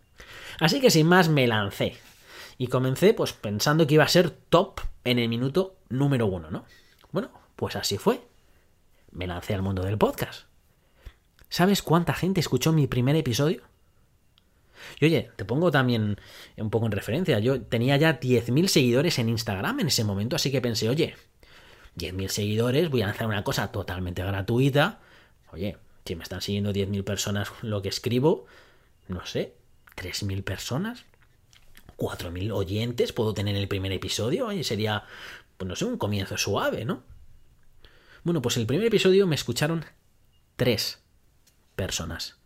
Así 0.60 0.80
que 0.80 0.89
sin 0.89 1.06
más 1.06 1.30
me 1.30 1.45
lancé. 1.45 1.97
Y 2.62 2.67
comencé 2.67 3.15
pues 3.15 3.34
pensando 3.34 3.88
que 3.88 3.95
iba 3.95 4.04
a 4.04 4.08
ser 4.08 4.30
top 4.30 4.82
en 5.04 5.17
el 5.17 5.28
minuto 5.30 5.78
número 5.89 6.28
uno, 6.28 6.52
¿no? 6.52 6.63
Bueno, 7.12 7.32
pues 7.56 7.76
así 7.76 7.97
fue. 7.97 8.21
Me 9.10 9.26
lancé 9.26 9.56
al 9.56 9.63
mundo 9.63 9.82
del 9.82 9.97
podcast. 9.97 10.43
¿Sabes 11.50 11.82
cuánta 11.82 12.13
gente 12.13 12.39
escuchó 12.39 12.71
mi 12.71 12.86
primer 12.86 13.15
episodio? 13.15 13.63
Y 15.00 15.06
oye, 15.06 15.32
te 15.38 15.43
pongo 15.43 15.71
también 15.71 16.17
un 16.56 16.69
poco 16.69 16.86
en 16.86 16.91
referencia. 16.91 17.39
Yo 17.39 17.63
tenía 17.63 17.97
ya 17.97 18.19
10.000 18.19 18.67
seguidores 18.67 19.17
en 19.17 19.30
Instagram 19.30 19.80
en 19.80 19.88
ese 19.88 20.04
momento, 20.04 20.36
así 20.36 20.52
que 20.52 20.62
pensé, 20.62 20.88
oye, 20.88 21.15
10.000 21.97 22.28
seguidores, 22.28 22.91
voy 22.91 23.02
a 23.02 23.08
lanzar 23.08 23.26
una 23.26 23.43
cosa 23.43 23.71
totalmente 23.71 24.24
gratuita. 24.24 25.00
Oye, 25.52 25.78
si 26.06 26.15
me 26.15 26.21
están 26.21 26.41
siguiendo 26.41 26.71
10.000 26.71 27.04
personas 27.04 27.52
lo 27.63 27.82
que 27.82 27.89
escribo, 27.89 28.45
no 29.08 29.26
sé, 29.26 29.56
3.000 29.95 30.43
personas. 30.43 31.06
4.000 31.97 32.51
oyentes 32.51 33.13
puedo 33.13 33.34
tener 33.34 33.56
en 33.56 33.62
el 33.62 33.67
primer 33.67 33.91
episodio 33.91 34.51
y 34.51 34.63
sería, 34.63 35.06
pues 35.58 35.67
no 35.67 35.75
sé, 35.75 35.86
un 35.86 35.97
comienzo 35.97 36.38
suave, 36.38 36.86
¿no? 36.86 37.04
Bueno, 38.23 38.41
pues 38.41 38.58
el 38.58 38.67
primer 38.67 38.88
episodio 38.88 39.25
me 39.27 39.36
escucharon 39.36 39.86
tres 40.56 40.99
personas. 41.75 42.38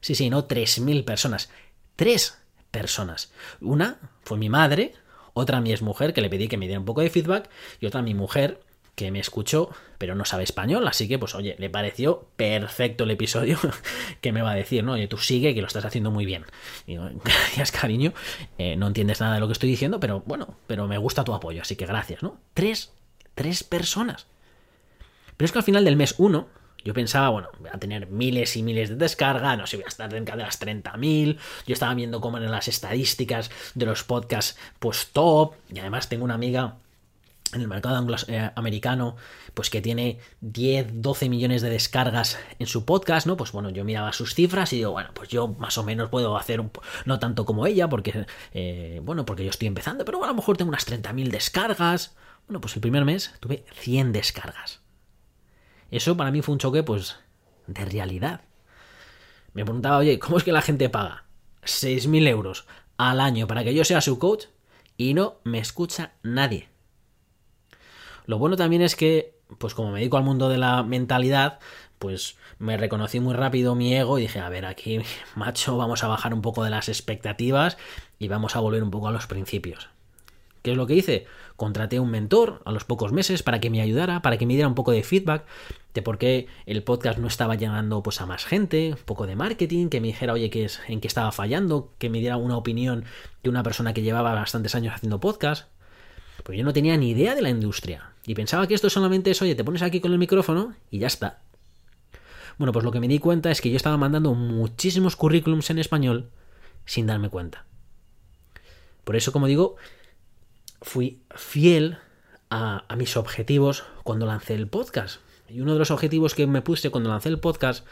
Sí, 0.00 0.14
sí, 0.14 0.30
no 0.30 0.46
3.000 0.46 1.04
personas. 1.04 1.50
Tres 1.96 2.38
personas. 2.70 3.32
Una 3.60 3.98
fue 4.22 4.38
mi 4.38 4.48
madre, 4.48 4.94
otra 5.32 5.60
mi 5.60 5.74
mujer 5.76 6.12
que 6.14 6.20
le 6.20 6.30
pedí 6.30 6.48
que 6.48 6.56
me 6.56 6.66
diera 6.66 6.78
un 6.78 6.86
poco 6.86 7.00
de 7.00 7.10
feedback, 7.10 7.50
y 7.80 7.86
otra 7.86 8.02
mi 8.02 8.14
mujer, 8.14 8.60
que 8.96 9.10
me 9.10 9.20
escuchó, 9.20 9.70
pero 9.98 10.14
no 10.14 10.24
sabe 10.24 10.42
español, 10.42 10.88
así 10.88 11.06
que 11.06 11.18
pues 11.18 11.34
oye, 11.34 11.54
le 11.58 11.70
pareció 11.70 12.26
perfecto 12.36 13.04
el 13.04 13.10
episodio 13.12 13.58
que 14.22 14.32
me 14.32 14.42
va 14.42 14.52
a 14.52 14.54
decir, 14.54 14.82
¿no? 14.82 14.92
Oye, 14.92 15.06
tú 15.06 15.18
sigue 15.18 15.54
que 15.54 15.60
lo 15.60 15.66
estás 15.66 15.84
haciendo 15.84 16.10
muy 16.10 16.24
bien. 16.24 16.46
Y 16.86 16.96
gracias, 17.24 17.70
cariño, 17.70 18.14
eh, 18.58 18.74
no 18.76 18.88
entiendes 18.88 19.20
nada 19.20 19.34
de 19.34 19.40
lo 19.40 19.46
que 19.46 19.52
estoy 19.52 19.68
diciendo, 19.68 20.00
pero 20.00 20.22
bueno, 20.26 20.56
pero 20.66 20.88
me 20.88 20.98
gusta 20.98 21.24
tu 21.24 21.34
apoyo, 21.34 21.62
así 21.62 21.76
que 21.76 21.86
gracias, 21.86 22.22
¿no? 22.22 22.40
Tres, 22.54 22.92
tres 23.34 23.62
personas. 23.62 24.26
Pero 25.36 25.44
es 25.44 25.52
que 25.52 25.58
al 25.58 25.64
final 25.64 25.84
del 25.84 25.96
mes 25.96 26.14
uno, 26.16 26.48
yo 26.82 26.94
pensaba, 26.94 27.28
bueno, 27.28 27.48
voy 27.60 27.68
a 27.70 27.78
tener 27.78 28.06
miles 28.06 28.56
y 28.56 28.62
miles 28.62 28.88
de 28.88 28.96
descargas, 28.96 29.58
no 29.58 29.66
sé, 29.66 29.76
voy 29.76 29.84
a 29.84 29.88
estar 29.88 30.10
cerca 30.10 30.36
de 30.36 30.42
las 30.42 30.58
30.000. 30.58 31.36
Yo 31.66 31.72
estaba 31.74 31.92
viendo 31.92 32.22
cómo 32.22 32.38
en 32.38 32.50
las 32.50 32.68
estadísticas 32.68 33.50
de 33.74 33.84
los 33.84 34.04
podcasts, 34.04 34.58
pues 34.78 35.10
top. 35.12 35.54
Y 35.68 35.80
además 35.80 36.08
tengo 36.08 36.24
una 36.24 36.34
amiga 36.34 36.76
en 37.56 37.62
el 37.62 37.68
mercado 37.68 38.06
eh, 38.28 38.50
americano, 38.54 39.16
pues 39.54 39.70
que 39.70 39.82
tiene 39.82 40.20
10, 40.40 41.02
12 41.02 41.28
millones 41.28 41.62
de 41.62 41.70
descargas 41.70 42.38
en 42.58 42.66
su 42.66 42.84
podcast, 42.84 43.26
¿no? 43.26 43.36
Pues 43.36 43.52
bueno, 43.52 43.70
yo 43.70 43.84
miraba 43.84 44.12
sus 44.12 44.34
cifras 44.34 44.72
y 44.72 44.76
digo, 44.76 44.92
bueno, 44.92 45.10
pues 45.12 45.28
yo 45.28 45.48
más 45.48 45.76
o 45.78 45.82
menos 45.82 46.08
puedo 46.08 46.36
hacer 46.36 46.60
un, 46.60 46.70
no 47.04 47.18
tanto 47.18 47.44
como 47.44 47.66
ella, 47.66 47.88
porque, 47.88 48.26
eh, 48.52 49.00
bueno, 49.02 49.26
porque 49.26 49.44
yo 49.44 49.50
estoy 49.50 49.68
empezando, 49.68 50.04
pero 50.04 50.22
a 50.22 50.28
lo 50.28 50.34
mejor 50.34 50.56
tengo 50.56 50.68
unas 50.68 50.86
30.000 50.86 51.28
descargas. 51.30 52.14
Bueno, 52.46 52.60
pues 52.60 52.74
el 52.76 52.80
primer 52.80 53.04
mes 53.04 53.34
tuve 53.40 53.64
100 53.74 54.12
descargas. 54.12 54.80
Eso 55.90 56.16
para 56.16 56.30
mí 56.30 56.42
fue 56.42 56.52
un 56.52 56.58
choque, 56.58 56.82
pues, 56.82 57.16
de 57.66 57.84
realidad. 57.84 58.42
Me 59.52 59.64
preguntaba, 59.64 59.98
oye, 59.98 60.18
¿cómo 60.18 60.38
es 60.38 60.44
que 60.44 60.52
la 60.52 60.62
gente 60.62 60.88
paga? 60.88 61.24
6.000 61.62 62.28
euros 62.28 62.66
al 62.96 63.20
año 63.20 63.46
para 63.46 63.64
que 63.64 63.74
yo 63.74 63.84
sea 63.84 64.00
su 64.00 64.18
coach 64.18 64.46
y 64.96 65.14
no 65.14 65.40
me 65.44 65.58
escucha 65.58 66.12
nadie. 66.22 66.68
Lo 68.26 68.38
bueno 68.38 68.56
también 68.56 68.82
es 68.82 68.96
que, 68.96 69.34
pues 69.58 69.74
como 69.74 69.92
me 69.92 70.00
dedico 70.00 70.16
al 70.16 70.24
mundo 70.24 70.48
de 70.48 70.58
la 70.58 70.82
mentalidad, 70.82 71.58
pues 71.98 72.36
me 72.58 72.76
reconocí 72.76 73.20
muy 73.20 73.34
rápido 73.34 73.74
mi 73.74 73.94
ego 73.94 74.18
y 74.18 74.22
dije, 74.22 74.40
a 74.40 74.48
ver, 74.48 74.66
aquí, 74.66 75.00
macho, 75.34 75.76
vamos 75.76 76.04
a 76.04 76.08
bajar 76.08 76.34
un 76.34 76.42
poco 76.42 76.64
de 76.64 76.70
las 76.70 76.88
expectativas 76.88 77.76
y 78.18 78.28
vamos 78.28 78.56
a 78.56 78.60
volver 78.60 78.82
un 78.82 78.90
poco 78.90 79.08
a 79.08 79.12
los 79.12 79.26
principios. 79.26 79.88
¿Qué 80.62 80.72
es 80.72 80.76
lo 80.76 80.88
que 80.88 80.94
hice? 80.94 81.26
Contraté 81.54 82.00
un 82.00 82.10
mentor 82.10 82.60
a 82.64 82.72
los 82.72 82.82
pocos 82.82 83.12
meses 83.12 83.44
para 83.44 83.60
que 83.60 83.70
me 83.70 83.80
ayudara, 83.80 84.20
para 84.20 84.36
que 84.36 84.46
me 84.46 84.54
diera 84.54 84.66
un 84.66 84.74
poco 84.74 84.90
de 84.90 85.04
feedback 85.04 85.44
de 85.94 86.02
por 86.02 86.18
qué 86.18 86.48
el 86.66 86.82
podcast 86.82 87.20
no 87.20 87.28
estaba 87.28 87.54
llegando 87.54 88.02
pues 88.02 88.20
a 88.20 88.26
más 88.26 88.44
gente, 88.44 88.90
un 88.90 89.04
poco 89.04 89.28
de 89.28 89.36
marketing, 89.36 89.88
que 89.88 90.00
me 90.00 90.08
dijera, 90.08 90.32
oye, 90.32 90.50
que 90.50 90.64
es, 90.64 90.80
en 90.88 91.00
qué 91.00 91.06
estaba 91.06 91.30
fallando, 91.30 91.92
que 91.98 92.10
me 92.10 92.18
diera 92.18 92.36
una 92.36 92.56
opinión 92.56 93.04
de 93.44 93.50
una 93.50 93.62
persona 93.62 93.94
que 93.94 94.02
llevaba 94.02 94.34
bastantes 94.34 94.74
años 94.74 94.92
haciendo 94.92 95.20
podcast. 95.20 95.68
Pues 96.46 96.56
yo 96.56 96.64
no 96.64 96.72
tenía 96.72 96.96
ni 96.96 97.10
idea 97.10 97.34
de 97.34 97.42
la 97.42 97.50
industria. 97.50 98.12
Y 98.24 98.36
pensaba 98.36 98.68
que 98.68 98.74
esto 98.74 98.88
solamente 98.88 99.32
es, 99.32 99.42
oye, 99.42 99.56
te 99.56 99.64
pones 99.64 99.82
aquí 99.82 99.98
con 99.98 100.12
el 100.12 100.18
micrófono 100.18 100.76
y 100.92 101.00
ya 101.00 101.08
está. 101.08 101.40
Bueno, 102.56 102.70
pues 102.70 102.84
lo 102.84 102.92
que 102.92 103.00
me 103.00 103.08
di 103.08 103.18
cuenta 103.18 103.50
es 103.50 103.60
que 103.60 103.68
yo 103.68 103.76
estaba 103.76 103.96
mandando 103.96 104.32
muchísimos 104.32 105.16
currículums 105.16 105.70
en 105.70 105.80
español 105.80 106.30
sin 106.84 107.08
darme 107.08 107.30
cuenta. 107.30 107.64
Por 109.02 109.16
eso, 109.16 109.32
como 109.32 109.48
digo, 109.48 109.74
fui 110.80 111.20
fiel 111.34 111.98
a, 112.48 112.84
mis 112.96 113.16
objetivos 113.16 113.82
cuando 114.04 114.24
lancé 114.24 114.54
el 114.54 114.68
podcast. 114.68 115.22
Y 115.48 115.62
uno 115.62 115.72
de 115.72 115.80
los 115.80 115.90
objetivos 115.90 116.36
que 116.36 116.46
me 116.46 116.62
puse 116.62 116.90
cuando 116.90 117.10
lancé 117.10 117.28
el 117.28 117.40
podcast 117.40 117.84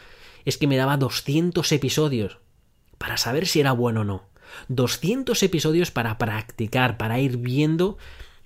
es 0.45 0.57
que 0.57 0.67
me 0.67 0.77
daba 0.77 0.95
200 0.95 1.69
episodios 1.73 2.37
para 2.97 3.17
saber 3.17 3.47
si 3.47 3.59
era 3.59 3.73
bueno 3.73 4.01
o 4.01 4.05
no. 4.05 4.23
200 4.69 5.43
episodios 5.43 5.91
para 5.91 6.17
practicar, 6.17 6.95
para 6.95 7.19
ir 7.19 7.35
viendo 7.35 7.97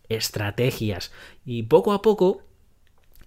estrategias. 0.10 1.12
Y 1.46 1.64
poco 1.64 1.94
a 1.94 2.02
poco, 2.02 2.44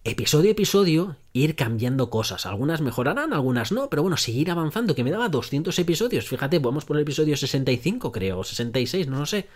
episodio 0.04 0.50
a 0.50 0.52
episodio, 0.52 1.16
ir 1.32 1.56
cambiando 1.56 2.10
cosas. 2.10 2.44
Algunas 2.46 2.80
mejorarán, 2.80 3.32
algunas 3.32 3.72
no, 3.72 3.88
pero 3.88 4.02
bueno, 4.02 4.16
seguir 4.16 4.50
avanzando, 4.50 4.94
que 4.94 5.04
me 5.04 5.10
daba 5.10 5.28
200 5.28 5.78
episodios. 5.78 6.28
Fíjate, 6.28 6.58
vamos 6.58 6.84
por 6.84 6.96
el 6.96 7.02
episodio 7.02 7.36
65, 7.36 8.12
creo, 8.12 8.40
o 8.40 8.44
66, 8.44 9.06
no 9.06 9.20
lo 9.20 9.26
sé. 9.26 9.48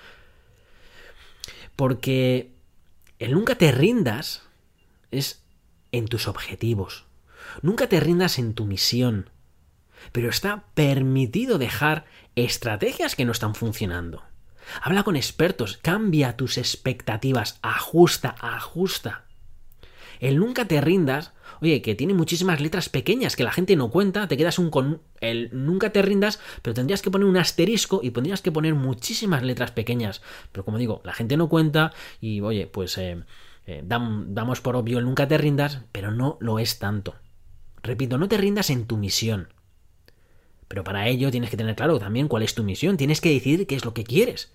Porque 1.75 2.53
el 3.19 3.33
nunca 3.33 3.57
te 3.57 3.73
rindas 3.73 4.43
es 5.11 5.43
en 5.93 6.07
tus 6.07 6.29
objetivos. 6.29 7.05
Nunca 7.62 7.89
te 7.89 8.01
rindas 8.01 8.39
en 8.39 8.55
tu 8.55 8.65
misión. 8.67 9.31
Pero 10.12 10.31
está 10.31 10.65
permitido 10.75 11.59
dejar 11.59 12.07
estrategias 12.35 13.17
que 13.17 13.25
no 13.25 13.33
están 13.33 13.55
funcionando. 13.55 14.23
Habla 14.83 15.02
con 15.02 15.16
expertos, 15.16 15.79
cambia 15.81 16.37
tus 16.37 16.59
expectativas, 16.59 17.59
ajusta, 17.62 18.35
ajusta. 18.40 19.24
El 20.20 20.38
nunca 20.38 20.66
te 20.66 20.81
rindas, 20.81 21.33
oye, 21.61 21.83
que 21.83 21.94
tiene 21.94 22.14
muchísimas 22.14 22.61
letras 22.61 22.88
pequeñas 22.88 23.37
que 23.37 23.44
la 23.44 23.52
gente 23.52 23.76
no 23.76 23.90
cuenta, 23.90 24.29
te 24.29 24.37
quedas 24.37 24.59
un 24.59 24.70
con 24.70 25.02
el 25.20 25.50
nunca 25.52 25.90
te 25.90 26.02
rindas, 26.02 26.40
pero 26.62 26.74
tendrías 26.74 27.02
que 27.02 27.11
poner 27.11 27.29
un 27.29 27.37
asterisco 27.37 28.00
y 28.02 28.11
tendrías 28.11 28.42
que 28.42 28.52
poner 28.52 28.74
muchísimas 28.74 29.42
letras 29.42 29.72
pequeñas. 29.72 30.22
Pero 30.52 30.64
como 30.64 30.79
digo, 30.79 31.00
la 31.05 31.12
gente 31.12 31.37
no 31.37 31.48
cuenta 31.48 31.92
y 32.20 32.40
oye, 32.40 32.66
pues 32.66 32.96
eh, 32.98 33.22
eh, 33.66 33.83
damos 33.85 34.61
por 34.61 34.76
obvio 34.76 34.98
el 34.98 35.05
nunca 35.05 35.29
te 35.29 35.38
rindas, 35.38 35.83
pero 35.92 36.11
no 36.11 36.38
lo 36.40 36.59
es 36.59 36.79
tanto. 36.79 37.14
Repito, 37.83 38.18
no 38.18 38.29
te 38.29 38.37
rindas 38.37 38.70
en 38.70 38.87
tu 38.87 38.96
misión. 38.96 39.48
Pero 40.68 40.85
para 40.85 41.09
ello 41.09 41.31
tienes 41.31 41.50
que 41.50 41.57
tener 41.57 41.76
claro 41.76 41.98
también 41.98 42.29
cuál 42.29 42.42
es 42.42 42.55
tu 42.55 42.64
misión, 42.64 42.96
tienes 42.96 43.20
que 43.20 43.31
decidir 43.31 43.66
qué 43.66 43.76
es 43.76 43.85
lo 43.85 43.94
que 43.94 44.05
quieres. 44.05 44.52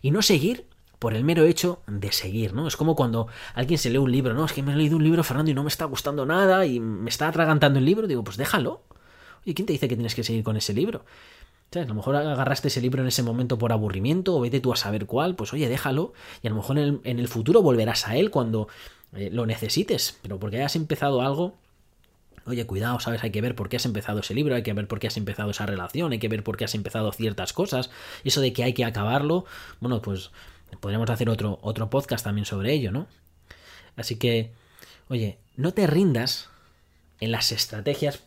Y 0.00 0.10
no 0.10 0.22
seguir 0.22 0.66
por 0.98 1.14
el 1.14 1.24
mero 1.24 1.44
hecho 1.44 1.82
de 1.86 2.12
seguir, 2.12 2.54
¿no? 2.54 2.68
Es 2.68 2.76
como 2.76 2.94
cuando 2.94 3.26
alguien 3.54 3.78
se 3.78 3.90
lee 3.90 3.98
un 3.98 4.12
libro, 4.12 4.34
¿no? 4.34 4.44
Es 4.44 4.52
que 4.52 4.62
me 4.62 4.72
he 4.72 4.76
leído 4.76 4.96
un 4.96 5.04
libro, 5.04 5.24
Fernando, 5.24 5.50
y 5.50 5.54
no 5.54 5.64
me 5.64 5.68
está 5.68 5.84
gustando 5.84 6.24
nada 6.24 6.64
y 6.64 6.78
me 6.80 7.10
está 7.10 7.28
atragantando 7.28 7.78
el 7.78 7.84
libro. 7.84 8.06
Digo, 8.06 8.22
pues 8.22 8.36
déjalo. 8.36 8.82
Oye, 9.44 9.54
¿quién 9.54 9.66
te 9.66 9.72
dice 9.72 9.88
que 9.88 9.96
tienes 9.96 10.14
que 10.14 10.22
seguir 10.22 10.44
con 10.44 10.56
ese 10.56 10.72
libro? 10.72 11.04
A 11.74 11.84
lo 11.84 11.94
mejor 11.94 12.16
agarraste 12.16 12.68
ese 12.68 12.80
libro 12.80 13.02
en 13.02 13.08
ese 13.08 13.22
momento 13.22 13.56
por 13.56 13.72
aburrimiento 13.72 14.36
o 14.36 14.40
vete 14.40 14.60
tú 14.60 14.72
a 14.72 14.76
saber 14.76 15.06
cuál, 15.06 15.34
pues 15.34 15.52
oye, 15.54 15.68
déjalo 15.68 16.12
y 16.42 16.46
a 16.46 16.50
lo 16.50 16.56
mejor 16.56 16.78
en 16.78 17.00
el, 17.04 17.28
futuro 17.28 17.62
volverás 17.62 18.06
a 18.08 18.16
él 18.16 18.30
cuando 18.30 18.68
eh, 19.14 19.30
lo 19.32 19.46
necesites, 19.46 20.18
pero 20.22 20.38
porque 20.38 20.58
hayas 20.58 20.76
empezado 20.76 21.22
algo, 21.22 21.54
Oye, 22.46 22.66
cuidado, 22.66 22.98
¿sabes? 23.00 23.22
Hay 23.22 23.30
que 23.30 23.40
ver 23.40 23.54
por 23.54 23.68
qué 23.68 23.76
has 23.76 23.86
empezado 23.86 24.20
ese 24.20 24.34
libro, 24.34 24.54
hay 24.54 24.62
que 24.62 24.72
ver 24.72 24.88
por 24.88 24.98
qué 24.98 25.06
has 25.06 25.16
empezado 25.16 25.50
esa 25.50 25.66
relación, 25.66 26.12
hay 26.12 26.18
que 26.18 26.28
ver 26.28 26.42
por 26.42 26.56
qué 26.56 26.64
has 26.64 26.74
empezado 26.74 27.12
ciertas 27.12 27.52
cosas. 27.52 27.90
Eso 28.24 28.40
de 28.40 28.52
que 28.52 28.64
hay 28.64 28.72
que 28.72 28.84
acabarlo, 28.84 29.44
bueno, 29.80 30.02
pues 30.02 30.30
podríamos 30.80 31.08
hacer 31.10 31.28
otro, 31.28 31.58
otro 31.62 31.90
podcast 31.90 32.24
también 32.24 32.44
sobre 32.44 32.72
ello, 32.72 32.90
¿no? 32.90 33.06
Así 33.96 34.16
que, 34.16 34.52
oye, 35.08 35.38
no 35.56 35.72
te 35.72 35.86
rindas 35.86 36.48
en 37.20 37.30
las 37.30 37.52
estrategias. 37.52 38.20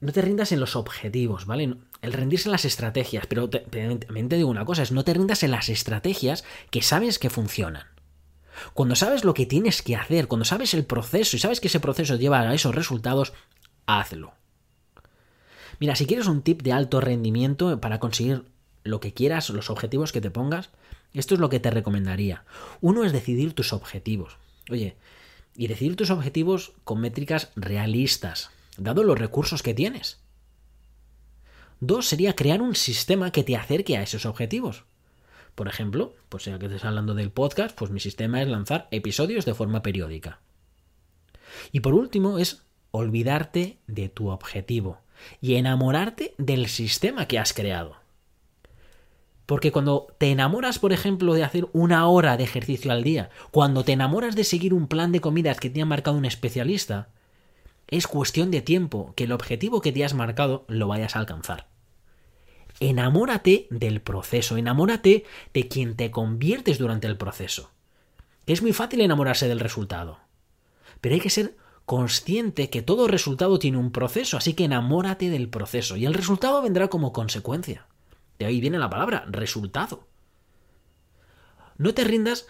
No 0.00 0.12
te 0.12 0.22
rindas 0.22 0.52
en 0.52 0.60
los 0.60 0.76
objetivos, 0.76 1.46
¿vale? 1.46 1.74
El 2.02 2.12
rendirse 2.12 2.48
en 2.48 2.52
las 2.52 2.64
estrategias, 2.64 3.26
pero 3.26 3.48
también 3.48 4.28
te 4.28 4.36
digo 4.36 4.48
una 4.48 4.64
cosa, 4.64 4.82
es 4.82 4.92
no 4.92 5.04
te 5.04 5.14
rindas 5.14 5.42
en 5.42 5.52
las 5.52 5.68
estrategias 5.68 6.44
que 6.70 6.82
sabes 6.82 7.18
que 7.18 7.30
funcionan. 7.30 7.86
Cuando 8.74 8.94
sabes 8.94 9.24
lo 9.24 9.34
que 9.34 9.46
tienes 9.46 9.82
que 9.82 9.96
hacer, 9.96 10.28
cuando 10.28 10.44
sabes 10.44 10.74
el 10.74 10.84
proceso 10.84 11.36
y 11.36 11.40
sabes 11.40 11.60
que 11.60 11.68
ese 11.68 11.80
proceso 11.80 12.16
lleva 12.16 12.40
a 12.40 12.54
esos 12.54 12.74
resultados, 12.74 13.32
hazlo. 13.86 14.34
Mira, 15.80 15.96
si 15.96 16.06
quieres 16.06 16.26
un 16.26 16.42
tip 16.42 16.62
de 16.62 16.72
alto 16.72 17.00
rendimiento 17.00 17.80
para 17.80 17.98
conseguir 17.98 18.44
lo 18.84 19.00
que 19.00 19.12
quieras, 19.12 19.50
los 19.50 19.70
objetivos 19.70 20.12
que 20.12 20.20
te 20.20 20.30
pongas, 20.30 20.70
esto 21.12 21.34
es 21.34 21.40
lo 21.40 21.48
que 21.48 21.60
te 21.60 21.70
recomendaría. 21.70 22.44
Uno 22.80 23.04
es 23.04 23.12
decidir 23.12 23.52
tus 23.54 23.72
objetivos. 23.72 24.38
Oye, 24.70 24.96
y 25.56 25.66
decidir 25.66 25.96
tus 25.96 26.10
objetivos 26.10 26.72
con 26.84 27.00
métricas 27.00 27.50
realistas, 27.56 28.50
dado 28.78 29.02
los 29.02 29.18
recursos 29.18 29.62
que 29.62 29.74
tienes. 29.74 30.20
Dos 31.80 32.06
sería 32.06 32.36
crear 32.36 32.62
un 32.62 32.74
sistema 32.74 33.32
que 33.32 33.42
te 33.42 33.56
acerque 33.56 33.96
a 33.96 34.02
esos 34.02 34.24
objetivos. 34.24 34.84
Por 35.54 35.68
ejemplo, 35.68 36.14
pues 36.28 36.46
ya 36.46 36.58
que 36.58 36.66
estés 36.66 36.84
hablando 36.84 37.14
del 37.14 37.30
podcast, 37.30 37.76
pues 37.76 37.90
mi 37.90 38.00
sistema 38.00 38.40
es 38.40 38.48
lanzar 38.48 38.88
episodios 38.90 39.44
de 39.44 39.54
forma 39.54 39.82
periódica. 39.82 40.40
Y 41.72 41.80
por 41.80 41.94
último 41.94 42.38
es 42.38 42.62
olvidarte 42.90 43.78
de 43.86 44.08
tu 44.08 44.28
objetivo 44.28 45.00
y 45.40 45.54
enamorarte 45.54 46.34
del 46.38 46.68
sistema 46.68 47.26
que 47.26 47.38
has 47.38 47.52
creado. 47.52 47.96
Porque 49.44 49.72
cuando 49.72 50.06
te 50.18 50.30
enamoras, 50.30 50.78
por 50.78 50.92
ejemplo, 50.92 51.34
de 51.34 51.44
hacer 51.44 51.68
una 51.72 52.06
hora 52.08 52.36
de 52.36 52.44
ejercicio 52.44 52.90
al 52.90 53.02
día, 53.02 53.28
cuando 53.50 53.84
te 53.84 53.92
enamoras 53.92 54.34
de 54.34 54.44
seguir 54.44 54.72
un 54.72 54.86
plan 54.86 55.12
de 55.12 55.20
comidas 55.20 55.60
que 55.60 55.68
te 55.68 55.82
ha 55.82 55.84
marcado 55.84 56.16
un 56.16 56.24
especialista, 56.24 57.08
es 57.88 58.06
cuestión 58.06 58.50
de 58.50 58.62
tiempo 58.62 59.12
que 59.16 59.24
el 59.24 59.32
objetivo 59.32 59.82
que 59.82 59.92
te 59.92 60.04
has 60.04 60.14
marcado 60.14 60.64
lo 60.68 60.88
vayas 60.88 61.16
a 61.16 61.18
alcanzar 61.18 61.71
enamórate 62.80 63.66
del 63.70 64.00
proceso, 64.00 64.56
enamórate 64.56 65.24
de 65.54 65.68
quien 65.68 65.96
te 65.96 66.10
conviertes 66.10 66.78
durante 66.78 67.06
el 67.06 67.16
proceso. 67.16 67.70
Es 68.46 68.62
muy 68.62 68.72
fácil 68.72 69.00
enamorarse 69.00 69.48
del 69.48 69.60
resultado, 69.60 70.18
pero 71.00 71.14
hay 71.14 71.20
que 71.20 71.30
ser 71.30 71.56
consciente 71.86 72.70
que 72.70 72.82
todo 72.82 73.08
resultado 73.08 73.58
tiene 73.58 73.78
un 73.78 73.92
proceso, 73.92 74.36
así 74.36 74.54
que 74.54 74.64
enamórate 74.64 75.30
del 75.30 75.48
proceso 75.48 75.96
y 75.96 76.06
el 76.06 76.14
resultado 76.14 76.62
vendrá 76.62 76.88
como 76.88 77.12
consecuencia. 77.12 77.86
De 78.38 78.46
ahí 78.46 78.60
viene 78.60 78.78
la 78.78 78.90
palabra 78.90 79.24
resultado. 79.28 80.06
No 81.76 81.94
te 81.94 82.04
rindas, 82.04 82.46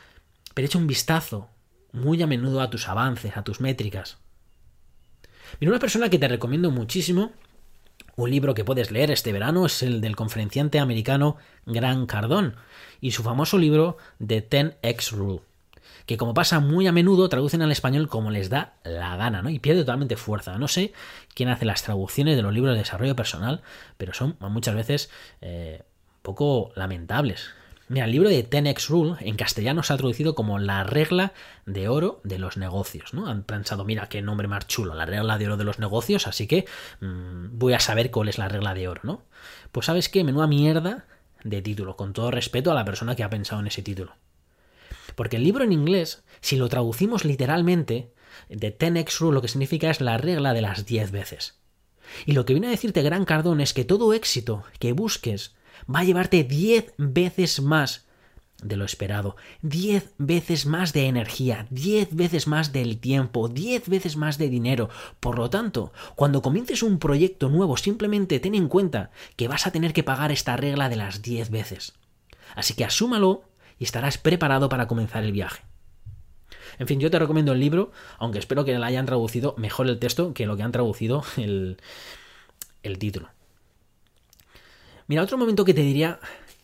pero 0.55 0.67
echa 0.67 0.79
un 0.79 0.87
vistazo 0.87 1.49
muy 1.93 2.23
a 2.23 2.27
menudo 2.27 2.61
a 2.61 2.71
tus 2.71 2.89
avances, 2.89 3.37
a 3.37 3.45
tus 3.45 3.61
métricas. 3.61 4.19
Mira, 5.61 5.73
una 5.73 5.81
persona 5.81 6.09
que 6.09 6.19
te 6.19 6.29
recomiendo 6.29 6.71
muchísimo 6.71 7.33
un 8.17 8.31
libro 8.31 8.55
que 8.55 8.65
puedes 8.65 8.91
leer 8.91 9.11
este 9.11 9.33
verano 9.33 9.67
es 9.67 9.83
el 9.83 10.01
del 10.01 10.17
conferenciante 10.17 10.79
americano 10.79 11.37
Gran 11.67 12.07
Cardón 12.07 12.57
y 13.01 13.13
su 13.13 13.23
famoso 13.23 13.59
libro 13.59 13.97
The 14.25 14.49
10X 14.49 15.13
Rule, 15.13 15.41
que 16.07 16.17
como 16.17 16.35
pasa 16.35 16.61
muy 16.61 16.87
a 16.87 16.93
menudo 16.93 17.29
traducen 17.29 17.63
al 17.63 17.73
español 17.73 18.09
como 18.09 18.31
les 18.31 18.51
da 18.51 18.75
la 18.85 19.17
gana, 19.17 19.43
¿no? 19.43 19.51
Y 19.51 19.59
pierde 19.59 19.81
totalmente 19.81 20.17
fuerza. 20.17 20.59
No 20.59 20.69
sé 20.69 20.93
quién 21.35 21.49
hace 21.49 21.65
las 21.65 21.83
traducciones 21.83 22.37
de 22.37 22.43
los 22.43 22.53
libros 22.53 22.75
de 22.75 22.81
desarrollo 22.81 23.17
personal, 23.17 23.63
pero 23.97 24.13
son 24.15 24.37
muchas 24.41 24.75
veces 24.75 25.11
eh, 25.41 25.83
poco 26.23 26.73
lamentables. 26.77 27.51
Mira, 27.93 28.07
el 28.07 28.13
libro 28.13 28.31
de 28.31 28.49
10X 28.49 28.89
Rule 28.89 29.17
en 29.21 29.37
castellano 29.37 29.83
se 29.83 29.93
ha 29.93 29.99
traducido 29.99 30.35
como 30.35 30.59
la 30.59 30.83
regla 30.83 31.35
de 31.67 31.89
oro 31.89 32.23
de 32.25 32.39
los 32.39 32.57
negocios, 32.57 33.13
¿no? 33.13 33.27
Han 33.27 33.43
pensado, 33.43 33.85
mira, 33.85 34.09
qué 34.09 34.23
nombre 34.23 34.49
más 34.49 34.67
chulo, 34.67 34.95
la 34.95 35.05
regla 35.05 35.37
de 35.37 35.45
oro 35.45 35.59
de 35.59 35.65
los 35.65 35.79
negocios, 35.79 36.27
así 36.27 36.47
que 36.47 36.65
mm, 37.01 37.59
voy 37.59 37.75
a 37.75 37.81
saber 37.81 38.11
cuál 38.11 38.31
es 38.31 38.39
la 38.39 38.49
regla 38.49 38.73
de 38.73 38.89
oro, 38.89 39.03
¿no? 39.05 39.25
Pues 39.73 39.85
sabes 39.85 40.09
qué, 40.09 40.25
menuda 40.25 40.47
mierda 40.47 41.05
de 41.45 41.61
título, 41.61 41.95
con 41.99 42.15
todo 42.15 42.31
respeto 42.31 42.71
a 42.71 42.75
la 42.75 42.87
persona 42.87 43.15
que 43.15 43.25
ha 43.25 43.29
pensado 43.29 43.61
en 43.61 43.67
ese 43.67 43.83
título. 43.83 44.17
Porque 45.15 45.37
el 45.37 45.45
libro 45.45 45.63
en 45.63 45.73
inglés, 45.73 46.25
si 46.41 46.57
lo 46.57 46.71
traducimos 46.71 47.27
literalmente, 47.27 48.15
de 48.49 48.75
10X 48.75 49.19
Rule 49.19 49.35
lo 49.35 49.43
que 49.43 49.49
significa 49.49 49.91
es 49.91 50.01
la 50.01 50.17
regla 50.17 50.55
de 50.55 50.63
las 50.63 50.87
10 50.87 51.11
veces. 51.11 51.61
Y 52.25 52.33
lo 52.33 52.47
que 52.47 52.55
viene 52.55 52.69
a 52.69 52.71
decirte 52.71 53.03
Gran 53.03 53.27
Cardón 53.27 53.61
es 53.61 53.75
que 53.75 53.85
todo 53.85 54.15
éxito 54.15 54.65
que 54.79 54.93
busques 54.93 55.55
va 55.93 56.01
a 56.01 56.05
llevarte 56.05 56.45
diez 56.45 56.93
veces 56.97 57.61
más 57.61 58.07
de 58.63 58.77
lo 58.77 58.85
esperado, 58.85 59.37
diez 59.61 60.13
veces 60.19 60.67
más 60.67 60.93
de 60.93 61.07
energía, 61.07 61.67
diez 61.71 62.15
veces 62.15 62.47
más 62.47 62.73
del 62.73 62.99
tiempo, 62.99 63.49
diez 63.49 63.89
veces 63.89 64.17
más 64.17 64.39
de 64.39 64.49
dinero. 64.49 64.89
Por 65.21 65.39
lo 65.39 65.51
tanto, 65.51 65.93
cuando 66.15 66.43
comiences 66.43 66.83
un 66.83 66.99
proyecto 66.99 67.49
nuevo, 67.49 67.77
simplemente 67.77 68.41
ten 68.41 68.55
en 68.55 68.69
cuenta 68.69 69.11
que 69.37 69.49
vas 69.49 69.67
a 69.67 69.73
tener 69.73 69.93
que 69.93 70.05
pagar 70.05 70.33
esta 70.33 70.57
regla 70.57 70.89
de 70.89 70.97
las 70.97 71.23
diez 71.23 71.51
veces. 71.51 71.95
Así 72.55 72.75
que 72.75 72.85
asúmalo 72.85 73.45
y 73.79 73.85
estarás 73.85 74.19
preparado 74.19 74.69
para 74.69 74.87
comenzar 74.87 75.25
el 75.25 75.33
viaje. 75.33 75.63
En 76.79 76.87
fin, 76.87 77.01
yo 77.01 77.11
te 77.11 77.19
recomiendo 77.19 77.53
el 77.53 77.61
libro, 77.61 77.93
aunque 78.19 78.39
espero 78.39 78.65
que 78.65 78.79
le 78.79 78.85
hayan 78.85 79.07
traducido 79.07 79.55
mejor 79.59 79.89
el 79.89 79.99
texto 79.99 80.33
que 80.33 80.47
lo 80.47 80.57
que 80.57 80.63
han 80.63 80.73
traducido 80.73 81.25
el, 81.37 81.79
el 82.83 82.99
título. 82.99 83.29
Mira, 85.07 85.23
otro 85.23 85.39
momento 85.39 85.65
que 85.65 85.75
te 85.75 85.83
diría 85.83 86.21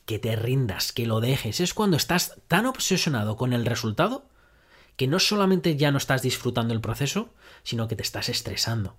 que 0.07 0.19
te 0.19 0.37
rindas, 0.37 0.93
que 0.93 1.07
lo 1.07 1.21
dejes, 1.21 1.61
es 1.61 1.75
cuando 1.75 1.97
estás 1.97 2.41
tan 2.49 2.67
obsesionado 2.67 3.37
con 3.37 3.53
el 3.53 3.67
resultado 3.67 4.25
que 4.97 5.07
no 5.07 5.19
solamente 5.19 5.77
ya 5.77 5.93
no 5.93 5.99
estás 5.99 6.23
disfrutando 6.23 6.75
el 6.75 6.81
proceso, 6.81 7.33
sino 7.63 7.87
que 7.87 7.95
te 7.95 8.03
estás 8.03 8.29
estresando. 8.29 8.97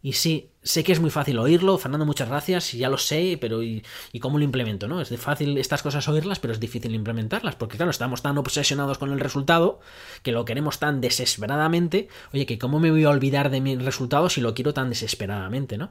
Y 0.00 0.12
sí, 0.12 0.52
sé 0.62 0.84
que 0.84 0.92
es 0.92 1.00
muy 1.00 1.10
fácil 1.10 1.38
oírlo, 1.40 1.76
Fernando, 1.76 2.06
muchas 2.06 2.28
gracias, 2.28 2.70
ya 2.72 2.88
lo 2.88 2.98
sé, 2.98 3.36
pero 3.40 3.64
¿y, 3.64 3.82
cómo 4.20 4.38
lo 4.38 4.44
implemento? 4.44 4.86
¿no? 4.86 5.00
Es 5.00 5.08
fácil 5.18 5.58
estas 5.58 5.82
cosas 5.82 6.06
oírlas, 6.08 6.38
pero 6.38 6.52
es 6.52 6.60
difícil 6.60 6.94
implementarlas, 6.94 7.56
porque 7.56 7.76
claro, 7.76 7.90
estamos 7.90 8.22
tan 8.22 8.38
obsesionados 8.38 8.98
con 8.98 9.10
el 9.12 9.18
resultado, 9.18 9.80
que 10.22 10.30
lo 10.30 10.44
queremos 10.44 10.78
tan 10.78 11.00
desesperadamente, 11.00 12.08
oye, 12.32 12.46
que 12.46 12.58
cómo 12.58 12.78
me 12.78 12.92
voy 12.92 13.04
a 13.04 13.10
olvidar 13.10 13.50
de 13.50 13.60
mi 13.60 13.76
resultado 13.76 14.30
si 14.30 14.40
lo 14.40 14.54
quiero 14.54 14.72
tan 14.72 14.88
desesperadamente, 14.88 15.78
¿no? 15.78 15.90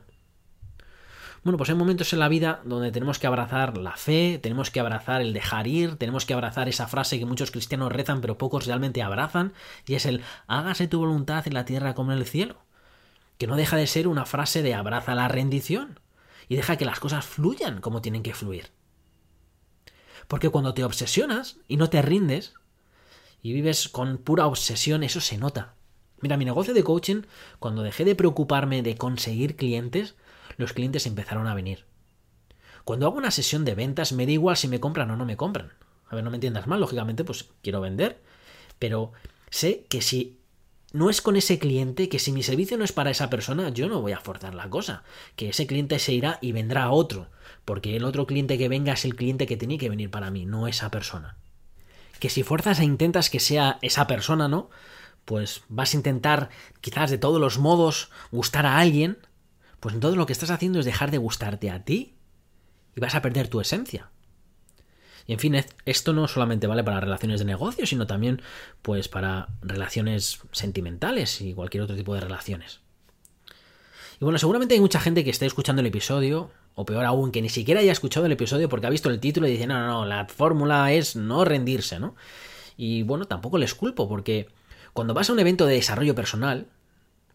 Bueno, 1.43 1.57
pues 1.57 1.69
hay 1.69 1.75
momentos 1.75 2.11
en 2.13 2.19
la 2.19 2.29
vida 2.29 2.61
donde 2.65 2.91
tenemos 2.91 3.19
que 3.19 3.27
abrazar 3.27 3.77
la 3.77 3.95
fe, 3.95 4.39
tenemos 4.41 4.71
que 4.71 4.79
abrazar 4.79 5.21
el 5.21 5.33
dejar 5.33 5.67
ir, 5.67 5.95
tenemos 5.95 6.25
que 6.25 6.33
abrazar 6.33 6.67
esa 6.67 6.87
frase 6.87 7.19
que 7.19 7.25
muchos 7.25 7.51
cristianos 7.51 7.91
rezan 7.91 8.21
pero 8.21 8.37
pocos 8.37 8.65
realmente 8.65 9.01
abrazan, 9.01 9.53
y 9.85 9.95
es 9.95 10.05
el 10.05 10.21
hágase 10.47 10.87
tu 10.87 10.99
voluntad 10.99 11.47
en 11.47 11.53
la 11.53 11.65
tierra 11.65 11.93
como 11.93 12.11
en 12.11 12.17
el 12.17 12.25
cielo 12.25 12.67
que 13.37 13.47
no 13.47 13.55
deja 13.55 13.77
de 13.77 13.87
ser 13.87 14.07
una 14.07 14.25
frase 14.25 14.61
de 14.61 14.73
abraza 14.73 15.15
la 15.15 15.27
rendición 15.27 15.99
y 16.49 16.55
deja 16.55 16.77
que 16.77 16.85
las 16.85 16.99
cosas 16.99 17.25
fluyan 17.25 17.81
como 17.81 18.01
tienen 18.01 18.23
que 18.23 18.33
fluir. 18.33 18.71
Porque 20.27 20.49
cuando 20.49 20.73
te 20.73 20.83
obsesionas 20.83 21.57
y 21.67 21.77
no 21.77 21.89
te 21.89 22.01
rindes 22.01 22.53
y 23.41 23.53
vives 23.53 23.89
con 23.89 24.17
pura 24.17 24.47
obsesión, 24.47 25.03
eso 25.03 25.21
se 25.21 25.37
nota. 25.37 25.75
Mira, 26.19 26.35
mi 26.35 26.45
negocio 26.45 26.73
de 26.73 26.83
coaching, 26.83 27.23
cuando 27.59 27.83
dejé 27.83 28.03
de 28.03 28.15
preocuparme 28.15 28.81
de 28.81 28.97
conseguir 28.97 29.55
clientes, 29.55 30.15
los 30.57 30.73
clientes 30.73 31.05
empezaron 31.05 31.47
a 31.47 31.55
venir. 31.55 31.85
Cuando 32.83 33.05
hago 33.05 33.17
una 33.17 33.31
sesión 33.31 33.65
de 33.65 33.75
ventas, 33.75 34.11
me 34.11 34.25
da 34.25 34.31
igual 34.31 34.57
si 34.57 34.67
me 34.67 34.79
compran 34.79 35.11
o 35.11 35.17
no 35.17 35.25
me 35.25 35.37
compran. 35.37 35.73
A 36.09 36.15
ver, 36.15 36.23
no 36.23 36.29
me 36.29 36.37
entiendas 36.37 36.67
mal, 36.67 36.79
lógicamente, 36.79 37.23
pues 37.23 37.49
quiero 37.61 37.81
vender. 37.81 38.21
Pero 38.79 39.11
sé 39.49 39.85
que 39.89 40.01
si 40.01 40.39
no 40.93 41.09
es 41.09 41.21
con 41.21 41.35
ese 41.35 41.59
cliente 41.59 42.07
que 42.07 42.19
si 42.19 42.31
mi 42.31 42.43
servicio 42.43 42.77
no 42.77 42.85
es 42.85 42.93
para 42.93 43.11
esa 43.11 43.29
persona, 43.29 43.69
yo 43.69 43.89
no 43.89 44.01
voy 44.01 44.13
a 44.13 44.19
forzar 44.19 44.55
la 44.55 44.69
cosa. 44.69 45.03
Que 45.35 45.49
ese 45.49 45.67
cliente 45.67 45.99
se 45.99 46.13
irá 46.13 46.39
y 46.41 46.53
vendrá 46.53 46.89
otro. 46.91 47.27
Porque 47.65 47.95
el 47.97 48.05
otro 48.05 48.25
cliente 48.25 48.57
que 48.57 48.69
venga 48.69 48.93
es 48.93 49.03
el 49.03 49.15
cliente 49.15 49.47
que 49.47 49.57
tiene 49.57 49.77
que 49.77 49.89
venir 49.89 50.09
para 50.09 50.31
mí, 50.31 50.45
no 50.45 50.67
esa 50.67 50.89
persona. 50.89 51.35
Que 52.19 52.29
si 52.29 52.43
fuerzas 52.43 52.79
e 52.79 52.85
intentas 52.85 53.29
que 53.29 53.39
sea 53.39 53.79
esa 53.81 54.07
persona, 54.07 54.47
¿no? 54.47 54.69
Pues 55.25 55.63
vas 55.67 55.93
a 55.93 55.97
intentar, 55.97 56.49
quizás 56.79 57.11
de 57.11 57.17
todos 57.17 57.41
los 57.41 57.59
modos, 57.59 58.09
gustar 58.31 58.65
a 58.65 58.79
alguien. 58.79 59.17
Pues 59.79 59.95
entonces 59.95 60.17
lo 60.17 60.25
que 60.25 60.33
estás 60.33 60.49
haciendo 60.49 60.79
es 60.79 60.85
dejar 60.85 61.11
de 61.11 61.17
gustarte 61.17 61.69
a 61.69 61.83
ti. 61.83 62.15
Y 62.95 62.99
vas 62.99 63.15
a 63.15 63.21
perder 63.21 63.47
tu 63.47 63.61
esencia. 63.61 64.09
Y 65.27 65.33
en 65.33 65.39
fin, 65.39 65.55
esto 65.85 66.13
no 66.13 66.27
solamente 66.27 66.67
vale 66.67 66.83
para 66.83 67.01
relaciones 67.01 67.39
de 67.39 67.45
negocio, 67.45 67.85
sino 67.85 68.07
también 68.07 68.41
pues 68.81 69.09
para 69.09 69.49
relaciones 69.61 70.39
sentimentales 70.51 71.41
y 71.41 71.53
cualquier 71.53 71.83
otro 71.83 71.97
tipo 71.97 72.15
de 72.15 72.21
relaciones. 72.21 72.79
Y 74.19 74.23
bueno, 74.23 74.39
seguramente 74.39 74.73
hay 74.73 74.79
mucha 74.79 75.01
gente 75.01 75.23
que 75.23 75.29
esté 75.29 75.45
escuchando 75.45 75.81
el 75.81 75.85
episodio, 75.85 76.49
o 76.75 76.85
peor 76.85 77.05
aún, 77.05 77.31
que 77.31 77.41
ni 77.41 77.49
siquiera 77.49 77.81
haya 77.81 77.91
escuchado 77.91 78.25
el 78.25 78.31
episodio 78.31 78.69
porque 78.69 78.87
ha 78.87 78.89
visto 78.89 79.09
el 79.09 79.19
título 79.19 79.47
y 79.47 79.51
dice, 79.51 79.67
no, 79.67 79.79
no, 79.79 79.87
no, 79.87 80.05
la 80.05 80.25
fórmula 80.25 80.91
es 80.93 81.15
no 81.15 81.43
rendirse, 81.43 81.99
¿no? 81.99 82.15
Y 82.77 83.03
bueno, 83.03 83.25
tampoco 83.25 83.57
les 83.57 83.75
culpo 83.75 84.07
porque 84.07 84.47
cuando 84.93 85.13
vas 85.13 85.29
a 85.29 85.33
un 85.33 85.39
evento 85.39 85.65
de 85.65 85.75
desarrollo 85.75 86.15
personal, 86.15 86.67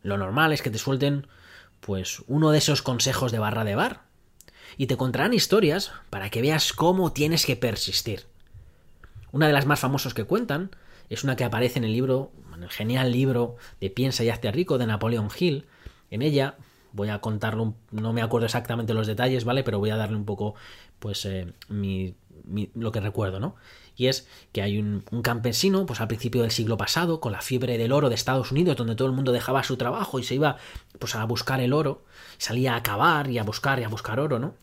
lo 0.03 0.17
normal 0.17 0.53
es 0.53 0.63
que 0.63 0.71
te 0.71 0.79
suelten 0.79 1.27
pues 1.85 2.23
uno 2.29 2.53
de 2.53 2.59
esos 2.59 2.81
consejos 2.81 3.33
de 3.33 3.41
barra 3.41 3.65
de 3.65 3.75
bar, 3.75 4.05
y 4.77 4.87
te 4.87 4.97
contarán 4.97 5.35
historias 5.35 5.93
para 6.11 6.31
que 6.31 6.41
veas 6.41 6.73
cómo 6.73 7.13
tienes 7.13 7.45
que 7.45 7.57
persistir. 7.57 8.27
Una 9.33 9.47
de 9.47 9.53
las 9.53 9.67
más 9.67 9.81
famosas 9.81 10.15
que 10.15 10.25
cuentan 10.25 10.71
es 11.11 11.25
una 11.25 11.37
que 11.37 11.45
aparece 11.45 11.79
en 11.79 11.85
el 11.85 11.93
libro, 11.93 12.33
en 12.55 12.63
el 12.63 12.71
genial 12.71 13.13
libro 13.13 13.57
de 13.81 13.91
Piensa 13.91 14.25
y 14.25 14.31
hazte 14.31 14.51
rico 14.53 14.79
de 14.79 14.87
Napoleon 14.87 15.29
Hill. 15.37 15.67
En 16.11 16.23
ella 16.23 16.57
voy 16.93 17.09
a 17.09 17.21
contarlo, 17.21 17.75
no 17.91 18.13
me 18.13 18.23
acuerdo 18.23 18.47
exactamente 18.47 18.95
los 18.95 19.07
detalles, 19.07 19.45
¿vale? 19.45 19.65
Pero 19.65 19.79
voy 19.79 19.91
a 19.91 19.97
darle 19.97 20.17
un 20.17 20.25
poco, 20.25 20.55
pues, 20.99 21.25
eh, 21.25 21.53
mi, 21.69 22.15
lo 22.75 22.93
que 22.93 23.01
recuerdo, 23.01 23.41
¿no? 23.41 23.57
Y 23.97 24.07
es 24.07 24.27
que 24.53 24.63
hay 24.63 24.79
un, 24.79 25.05
campesino, 25.23 25.87
pues 25.87 26.01
al 26.01 26.09
principio 26.09 26.43
del 26.43 26.51
siglo 26.51 26.77
pasado, 26.77 27.21
con 27.21 27.33
la 27.33 27.43
fiebre 27.43 27.79
del 27.79 27.93
oro 27.93 28.09
de 28.09 28.15
Estados 28.15 28.51
Unidos, 28.51 28.77
donde 28.77 28.95
todo 28.95 29.09
el 29.09 29.15
mundo 29.15 29.33
dejaba 29.33 29.63
su 29.63 29.77
trabajo 29.77 30.19
y 30.19 30.25
se 30.25 30.35
iba, 30.35 30.57
pues, 30.99 31.15
a 31.15 31.25
buscar 31.25 31.61
el 31.61 31.73
oro, 31.73 32.03
salía 32.39 32.75
a 32.75 32.83
cavar 32.83 33.31
y 33.31 33.39
a 33.39 33.45
buscar 33.45 33.81
y 33.81 33.85
a 33.85 33.89
buscar 33.89 34.19
oro, 34.21 34.39
¿no? 34.39 34.55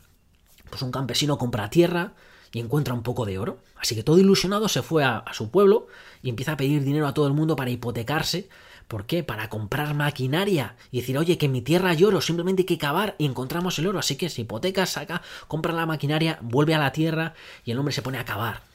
Pues 0.69 0.81
un 0.81 0.91
campesino 0.91 1.37
compra 1.37 1.69
tierra 1.69 2.13
y 2.51 2.59
encuentra 2.59 2.93
un 2.93 3.03
poco 3.03 3.25
de 3.25 3.37
oro. 3.39 3.59
Así 3.79 3.95
que 3.95 4.03
todo 4.03 4.17
ilusionado 4.17 4.67
se 4.67 4.81
fue 4.81 5.03
a, 5.03 5.23
su 5.33 5.49
pueblo 5.49 5.87
y 6.21 6.29
empieza 6.29 6.53
a 6.53 6.57
pedir 6.57 6.83
dinero 6.83 7.07
a 7.07 7.13
todo 7.13 7.27
el 7.27 7.33
mundo 7.33 7.55
para 7.55 7.69
hipotecarse. 7.69 8.49
¿Por 8.87 9.05
qué? 9.05 9.23
Para 9.23 9.49
comprar 9.49 9.93
maquinaria 9.93 10.75
y 10.91 11.01
decir, 11.01 11.17
oye, 11.17 11.37
que 11.37 11.45
en 11.45 11.51
mi 11.51 11.61
tierra 11.61 11.91
hay 11.91 12.03
oro, 12.03 12.21
simplemente 12.21 12.63
hay 12.63 12.65
que 12.65 12.79
cavar 12.79 13.15
y 13.19 13.25
encontramos 13.25 13.77
el 13.77 13.87
oro. 13.87 13.99
Así 13.99 14.15
que 14.15 14.29
se 14.29 14.41
hipoteca, 14.41 14.85
saca, 14.87 15.21
compra 15.47 15.73
la 15.73 15.85
maquinaria, 15.85 16.39
vuelve 16.41 16.73
a 16.73 16.79
la 16.79 16.91
tierra 16.91 17.35
y 17.65 17.71
el 17.71 17.77
hombre 17.77 17.93
se 17.93 18.01
pone 18.01 18.17
a 18.17 18.25
cavar 18.25 18.68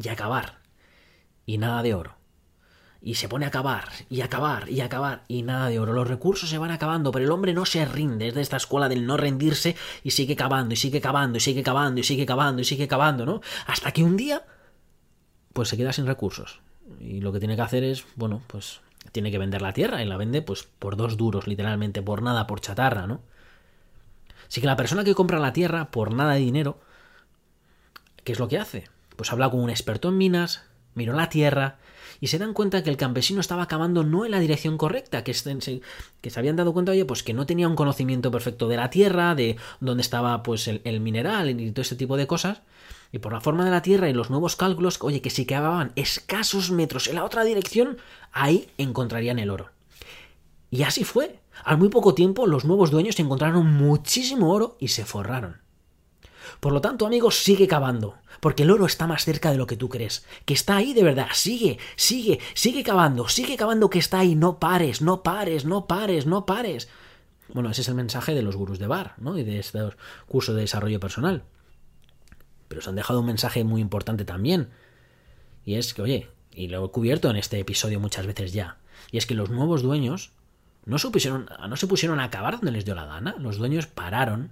y 0.00 0.08
a 0.08 0.16
cavar. 0.16 0.60
Y 1.46 1.58
nada 1.58 1.82
de 1.82 1.94
oro 1.94 2.22
y 3.02 3.16
se 3.16 3.28
pone 3.28 3.44
a 3.44 3.48
acabar 3.48 3.88
y 4.08 4.20
acabar 4.20 4.70
y 4.70 4.80
acabar 4.80 5.24
y 5.26 5.42
nada 5.42 5.68
de 5.68 5.80
oro. 5.80 5.92
Los 5.92 6.06
recursos 6.06 6.48
se 6.48 6.58
van 6.58 6.70
acabando, 6.70 7.10
pero 7.10 7.24
el 7.24 7.32
hombre 7.32 7.52
no 7.52 7.66
se 7.66 7.84
rinde, 7.84 8.28
es 8.28 8.34
de 8.34 8.40
esta 8.40 8.56
escuela 8.56 8.88
del 8.88 9.06
no 9.06 9.16
rendirse 9.16 9.76
y 10.04 10.12
sigue 10.12 10.36
cavando 10.36 10.74
y 10.74 10.76
sigue 10.76 11.00
cavando 11.00 11.38
y 11.38 11.40
sigue 11.40 11.62
cavando 11.62 12.00
y 12.00 12.04
sigue 12.04 12.24
cavando 12.24 12.62
y 12.62 12.64
sigue 12.64 12.86
cavando, 12.86 13.26
¿no? 13.26 13.40
Hasta 13.66 13.90
que 13.90 14.04
un 14.04 14.16
día 14.16 14.46
pues 15.52 15.68
se 15.68 15.76
queda 15.76 15.92
sin 15.92 16.06
recursos. 16.06 16.60
Y 17.00 17.20
lo 17.20 17.32
que 17.32 17.40
tiene 17.40 17.56
que 17.56 17.62
hacer 17.62 17.82
es, 17.82 18.04
bueno, 18.14 18.42
pues 18.46 18.80
tiene 19.10 19.30
que 19.30 19.38
vender 19.38 19.62
la 19.62 19.72
tierra 19.72 20.02
y 20.02 20.06
la 20.06 20.16
vende 20.16 20.40
pues 20.40 20.62
por 20.62 20.96
dos 20.96 21.16
duros, 21.16 21.48
literalmente, 21.48 22.02
por 22.02 22.22
nada, 22.22 22.46
por 22.46 22.60
chatarra, 22.60 23.06
¿no? 23.08 23.20
Así 24.46 24.60
que 24.60 24.66
la 24.66 24.76
persona 24.76 25.02
que 25.02 25.14
compra 25.14 25.40
la 25.40 25.52
tierra 25.52 25.90
por 25.90 26.14
nada 26.14 26.34
de 26.34 26.40
dinero, 26.40 26.78
¿qué 28.22 28.32
es 28.32 28.38
lo 28.38 28.48
que 28.48 28.58
hace? 28.58 28.84
Pues 29.16 29.32
habla 29.32 29.50
con 29.50 29.60
un 29.60 29.70
experto 29.70 30.08
en 30.08 30.18
minas, 30.18 30.62
miró 30.94 31.12
la 31.12 31.28
tierra, 31.28 31.78
y 32.20 32.28
se 32.28 32.38
dan 32.38 32.52
cuenta 32.54 32.84
que 32.84 32.90
el 32.90 32.96
campesino 32.96 33.40
estaba 33.40 33.66
cavando 33.66 34.04
no 34.04 34.24
en 34.24 34.30
la 34.30 34.38
dirección 34.38 34.78
correcta, 34.78 35.24
que 35.24 35.34
se, 35.34 35.80
que 36.20 36.30
se 36.30 36.38
habían 36.38 36.54
dado 36.54 36.72
cuenta, 36.72 36.92
oye, 36.92 37.04
pues 37.04 37.24
que 37.24 37.34
no 37.34 37.46
tenía 37.46 37.66
un 37.66 37.74
conocimiento 37.74 38.30
perfecto 38.30 38.68
de 38.68 38.76
la 38.76 38.90
tierra, 38.90 39.34
de 39.34 39.56
dónde 39.80 40.02
estaba 40.02 40.42
pues 40.44 40.68
el, 40.68 41.00
mineral 41.00 41.50
y 41.50 41.72
todo 41.72 41.82
ese 41.82 41.96
tipo 41.96 42.16
de 42.16 42.28
cosas, 42.28 42.62
y 43.10 43.18
por 43.18 43.32
la 43.32 43.40
forma 43.40 43.64
de 43.64 43.72
la 43.72 43.82
tierra 43.82 44.08
y 44.08 44.12
los 44.12 44.30
nuevos 44.30 44.54
cálculos, 44.54 44.98
oye, 45.02 45.20
que 45.20 45.30
si 45.30 45.46
cavaban 45.46 45.90
escasos 45.96 46.70
metros 46.70 47.08
en 47.08 47.16
la 47.16 47.24
otra 47.24 47.42
dirección, 47.42 47.98
ahí 48.30 48.68
encontrarían 48.78 49.40
el 49.40 49.50
oro. 49.50 49.70
Y 50.70 50.84
así 50.84 51.04
fue. 51.04 51.40
Al 51.64 51.76
muy 51.76 51.88
poco 51.90 52.14
tiempo, 52.14 52.46
los 52.46 52.64
nuevos 52.64 52.90
dueños 52.90 53.18
encontraron 53.18 53.66
muchísimo 53.66 54.52
oro 54.52 54.76
y 54.78 54.88
se 54.88 55.04
forraron. 55.04 55.60
Por 56.60 56.72
lo 56.72 56.80
tanto, 56.80 57.04
amigos, 57.04 57.42
sigue 57.42 57.66
cavando, 57.66 58.14
porque 58.42 58.64
el 58.64 58.72
oro 58.72 58.86
está 58.86 59.06
más 59.06 59.24
cerca 59.24 59.52
de 59.52 59.56
lo 59.56 59.68
que 59.68 59.76
tú 59.76 59.88
crees, 59.88 60.26
que 60.44 60.52
está 60.52 60.74
ahí 60.74 60.94
de 60.94 61.04
verdad, 61.04 61.28
sigue, 61.32 61.78
sigue, 61.94 62.40
sigue 62.54 62.82
cavando, 62.82 63.28
sigue 63.28 63.56
cavando 63.56 63.88
que 63.88 64.00
está 64.00 64.18
ahí, 64.18 64.34
no 64.34 64.58
pares, 64.58 65.00
no 65.00 65.22
pares, 65.22 65.64
no 65.64 65.86
pares, 65.86 66.26
no 66.26 66.44
pares. 66.44 66.88
Bueno, 67.54 67.70
ese 67.70 67.82
es 67.82 67.88
el 67.88 67.94
mensaje 67.94 68.34
de 68.34 68.42
los 68.42 68.56
gurús 68.56 68.80
de 68.80 68.88
bar, 68.88 69.14
¿no? 69.18 69.38
Y 69.38 69.44
de 69.44 69.60
estos 69.60 69.96
cursos 70.26 70.56
de 70.56 70.62
desarrollo 70.62 70.98
personal. 70.98 71.44
Pero 72.66 72.82
se 72.82 72.88
han 72.88 72.96
dejado 72.96 73.20
un 73.20 73.26
mensaje 73.26 73.62
muy 73.62 73.80
importante 73.80 74.24
también. 74.24 74.70
Y 75.64 75.76
es 75.76 75.94
que, 75.94 76.02
oye, 76.02 76.28
y 76.52 76.66
lo 76.66 76.84
he 76.84 76.90
cubierto 76.90 77.30
en 77.30 77.36
este 77.36 77.60
episodio 77.60 78.00
muchas 78.00 78.26
veces 78.26 78.52
ya, 78.52 78.78
y 79.12 79.18
es 79.18 79.26
que 79.26 79.36
los 79.36 79.50
nuevos 79.50 79.82
dueños 79.82 80.32
no, 80.84 80.98
supusieron, 80.98 81.48
no 81.68 81.76
se 81.76 81.86
pusieron 81.86 82.18
a 82.18 82.30
cavar 82.30 82.54
donde 82.54 82.72
les 82.72 82.84
dio 82.84 82.96
la 82.96 83.06
gana, 83.06 83.36
los 83.38 83.58
dueños 83.58 83.86
pararon, 83.86 84.50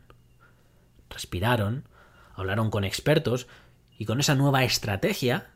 respiraron, 1.09 1.89
hablaron 2.37 2.71
con 2.71 2.85
expertos 2.85 3.49
y 4.01 4.07
con 4.07 4.19
esa 4.19 4.35
nueva 4.35 4.65
estrategia 4.65 5.51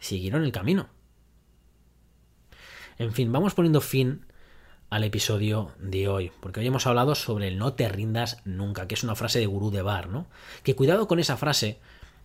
siguieron 0.00 0.42
el 0.42 0.50
camino. 0.50 0.88
En 2.98 3.12
fin, 3.12 3.30
vamos 3.30 3.54
poniendo 3.54 3.80
fin 3.80 4.26
al 4.90 5.04
episodio 5.04 5.70
de 5.78 6.08
hoy, 6.08 6.32
porque 6.40 6.58
hoy 6.58 6.66
hemos 6.66 6.88
hablado 6.88 7.14
sobre 7.14 7.46
el 7.46 7.58
no 7.58 7.74
te 7.74 7.88
rindas 7.88 8.38
nunca, 8.44 8.88
que 8.88 8.96
es 8.96 9.04
una 9.04 9.14
frase 9.14 9.38
de 9.38 9.46
gurú 9.46 9.70
de 9.70 9.82
bar, 9.82 10.08
¿no? 10.08 10.26
Que 10.64 10.74
cuidado 10.74 11.06
con 11.06 11.20
esa 11.20 11.36
frase, 11.36 11.78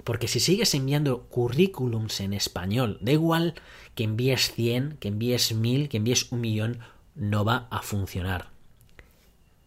porque 0.04 0.28
si 0.28 0.40
sigues 0.40 0.74
enviando 0.74 1.28
currículums 1.28 2.22
en 2.22 2.34
español, 2.34 2.98
da 3.00 3.12
igual 3.12 3.54
que 3.94 4.06
envíes 4.06 4.52
100, 4.54 4.98
que 4.98 5.10
envíes 5.10 5.54
1000, 5.54 5.90
que 5.90 5.98
envíes 5.98 6.32
un 6.32 6.42
millón, 6.42 6.80
no 7.14 7.46
va 7.46 7.68
a 7.70 7.84
funcionar. 7.84 8.50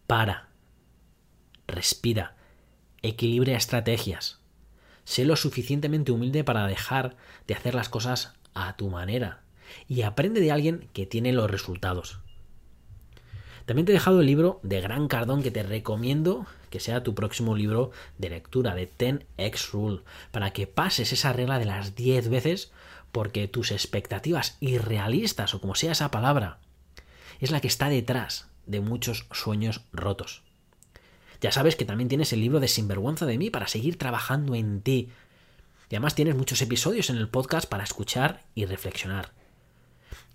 Para. 0.07 0.49
Respira. 1.67 2.35
Equilibra 3.01 3.55
estrategias. 3.55 4.41
Sé 5.05 5.23
lo 5.23 5.35
suficientemente 5.35 6.11
humilde 6.11 6.43
para 6.43 6.67
dejar 6.67 7.15
de 7.47 7.53
hacer 7.53 7.75
las 7.75 7.89
cosas 7.89 8.33
a 8.53 8.75
tu 8.75 8.89
manera. 8.89 9.41
Y 9.87 10.01
aprende 10.01 10.41
de 10.41 10.51
alguien 10.51 10.89
que 10.93 11.05
tiene 11.05 11.31
los 11.31 11.49
resultados. 11.49 12.19
También 13.65 13.85
te 13.85 13.91
he 13.91 13.93
dejado 13.93 14.19
el 14.19 14.27
libro 14.27 14.59
de 14.61 14.81
Gran 14.81 15.07
Cardón 15.07 15.41
que 15.41 15.49
te 15.49 15.63
recomiendo 15.63 16.45
que 16.69 16.79
sea 16.79 17.03
tu 17.03 17.15
próximo 17.15 17.55
libro 17.55 17.91
de 18.17 18.29
lectura 18.29 18.75
de 18.75 18.91
10x 18.91 19.71
Rule, 19.71 20.01
para 20.31 20.51
que 20.51 20.67
pases 20.67 21.13
esa 21.13 21.33
regla 21.33 21.57
de 21.57 21.65
las 21.65 21.95
10 21.95 22.29
veces 22.29 22.71
porque 23.11 23.47
tus 23.47 23.71
expectativas 23.71 24.57
irrealistas 24.59 25.53
o 25.53 25.61
como 25.61 25.75
sea 25.75 25.93
esa 25.93 26.11
palabra 26.11 26.59
es 27.39 27.49
la 27.49 27.61
que 27.61 27.67
está 27.67 27.89
detrás 27.89 28.49
de 28.65 28.81
muchos 28.81 29.25
sueños 29.31 29.81
rotos. 29.93 30.43
Ya 31.41 31.51
sabes 31.51 31.75
que 31.75 31.85
también 31.85 32.09
tienes 32.09 32.33
el 32.33 32.41
libro 32.41 32.59
de 32.59 32.67
Sinvergüenza 32.67 33.25
de 33.25 33.37
mí 33.37 33.49
para 33.49 33.67
seguir 33.67 33.97
trabajando 33.97 34.55
en 34.55 34.81
ti. 34.81 35.09
Y 35.89 35.95
además 35.95 36.15
tienes 36.15 36.35
muchos 36.35 36.61
episodios 36.61 37.09
en 37.09 37.17
el 37.17 37.29
podcast 37.29 37.69
para 37.69 37.83
escuchar 37.83 38.43
y 38.55 38.65
reflexionar. 38.65 39.31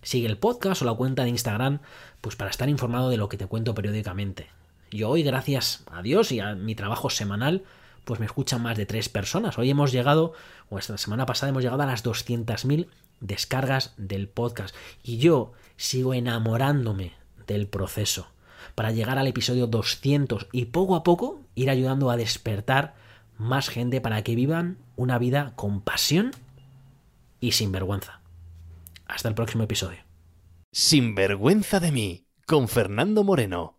Sigue 0.03 0.29
el 0.29 0.39
podcast 0.39 0.83
o 0.83 0.85
la 0.85 0.95
cuenta 0.95 1.25
de 1.25 1.31
Instagram, 1.31 1.81
pues 2.21 2.37
para 2.37 2.51
estar 2.51 2.69
informado 2.69 3.11
de 3.11 3.17
lo 3.17 3.29
que 3.29 3.37
te 3.37 3.47
cuento 3.47 3.75
periódicamente. 3.75 4.49
Yo 4.91 5.11
hoy, 5.11 5.23
gracias 5.23 5.85
a 5.91 6.03
Dios 6.03 6.33
y 6.33 6.41
a 6.41 6.55
mi 6.55 6.75
trabajo 6.75 7.11
semanal, 7.11 7.65
pues 8.05 8.19
me 8.19 8.27
escuchan 8.27 8.63
más 8.63 8.77
de 8.77 8.87
tres 8.87 9.09
personas. 9.09 9.59
Hoy 9.59 9.71
hemos 9.71 9.93
llegado, 9.93 10.33
o 10.69 10.79
esta 10.79 10.97
semana 10.99 11.27
pasada 11.27 11.51
hemos 11.51 11.63
llegado 11.63 11.83
a 11.83 11.87
las 11.87 12.05
200.000 12.05 12.89
descargas 13.21 13.95
del 13.97 14.29
podcast. 14.29 14.75
Y 15.03 15.19
yo 15.19 15.53
sigo 15.77 16.15
enamorándome 16.15 17.13
del 17.47 17.67
proceso 17.67 18.29
para 18.81 18.93
llegar 18.93 19.19
al 19.19 19.27
episodio 19.27 19.67
200 19.67 20.47
y 20.53 20.65
poco 20.65 20.97
a 20.97 21.03
poco 21.03 21.43
ir 21.55 21.69
ayudando 21.69 22.11
a 22.11 22.17
despertar 22.17 22.95
más 23.37 23.69
gente 23.69 24.01
para 24.01 24.23
que 24.23 24.35
vivan 24.35 24.79
una 24.97 25.19
vida 25.19 25.53
con 25.55 25.83
pasión 25.83 26.31
y 27.41 27.53
sin 27.53 27.73
vergüenza. 27.73 28.23
Hasta 29.05 29.29
el 29.29 29.35
próximo 29.35 29.65
episodio. 29.65 29.99
Sin 30.73 31.15
vergüenza 31.15 31.79
de 31.79 31.93
mí, 31.93 32.25
con 32.47 32.69
Fernando 32.69 33.23
Moreno. 33.23 33.77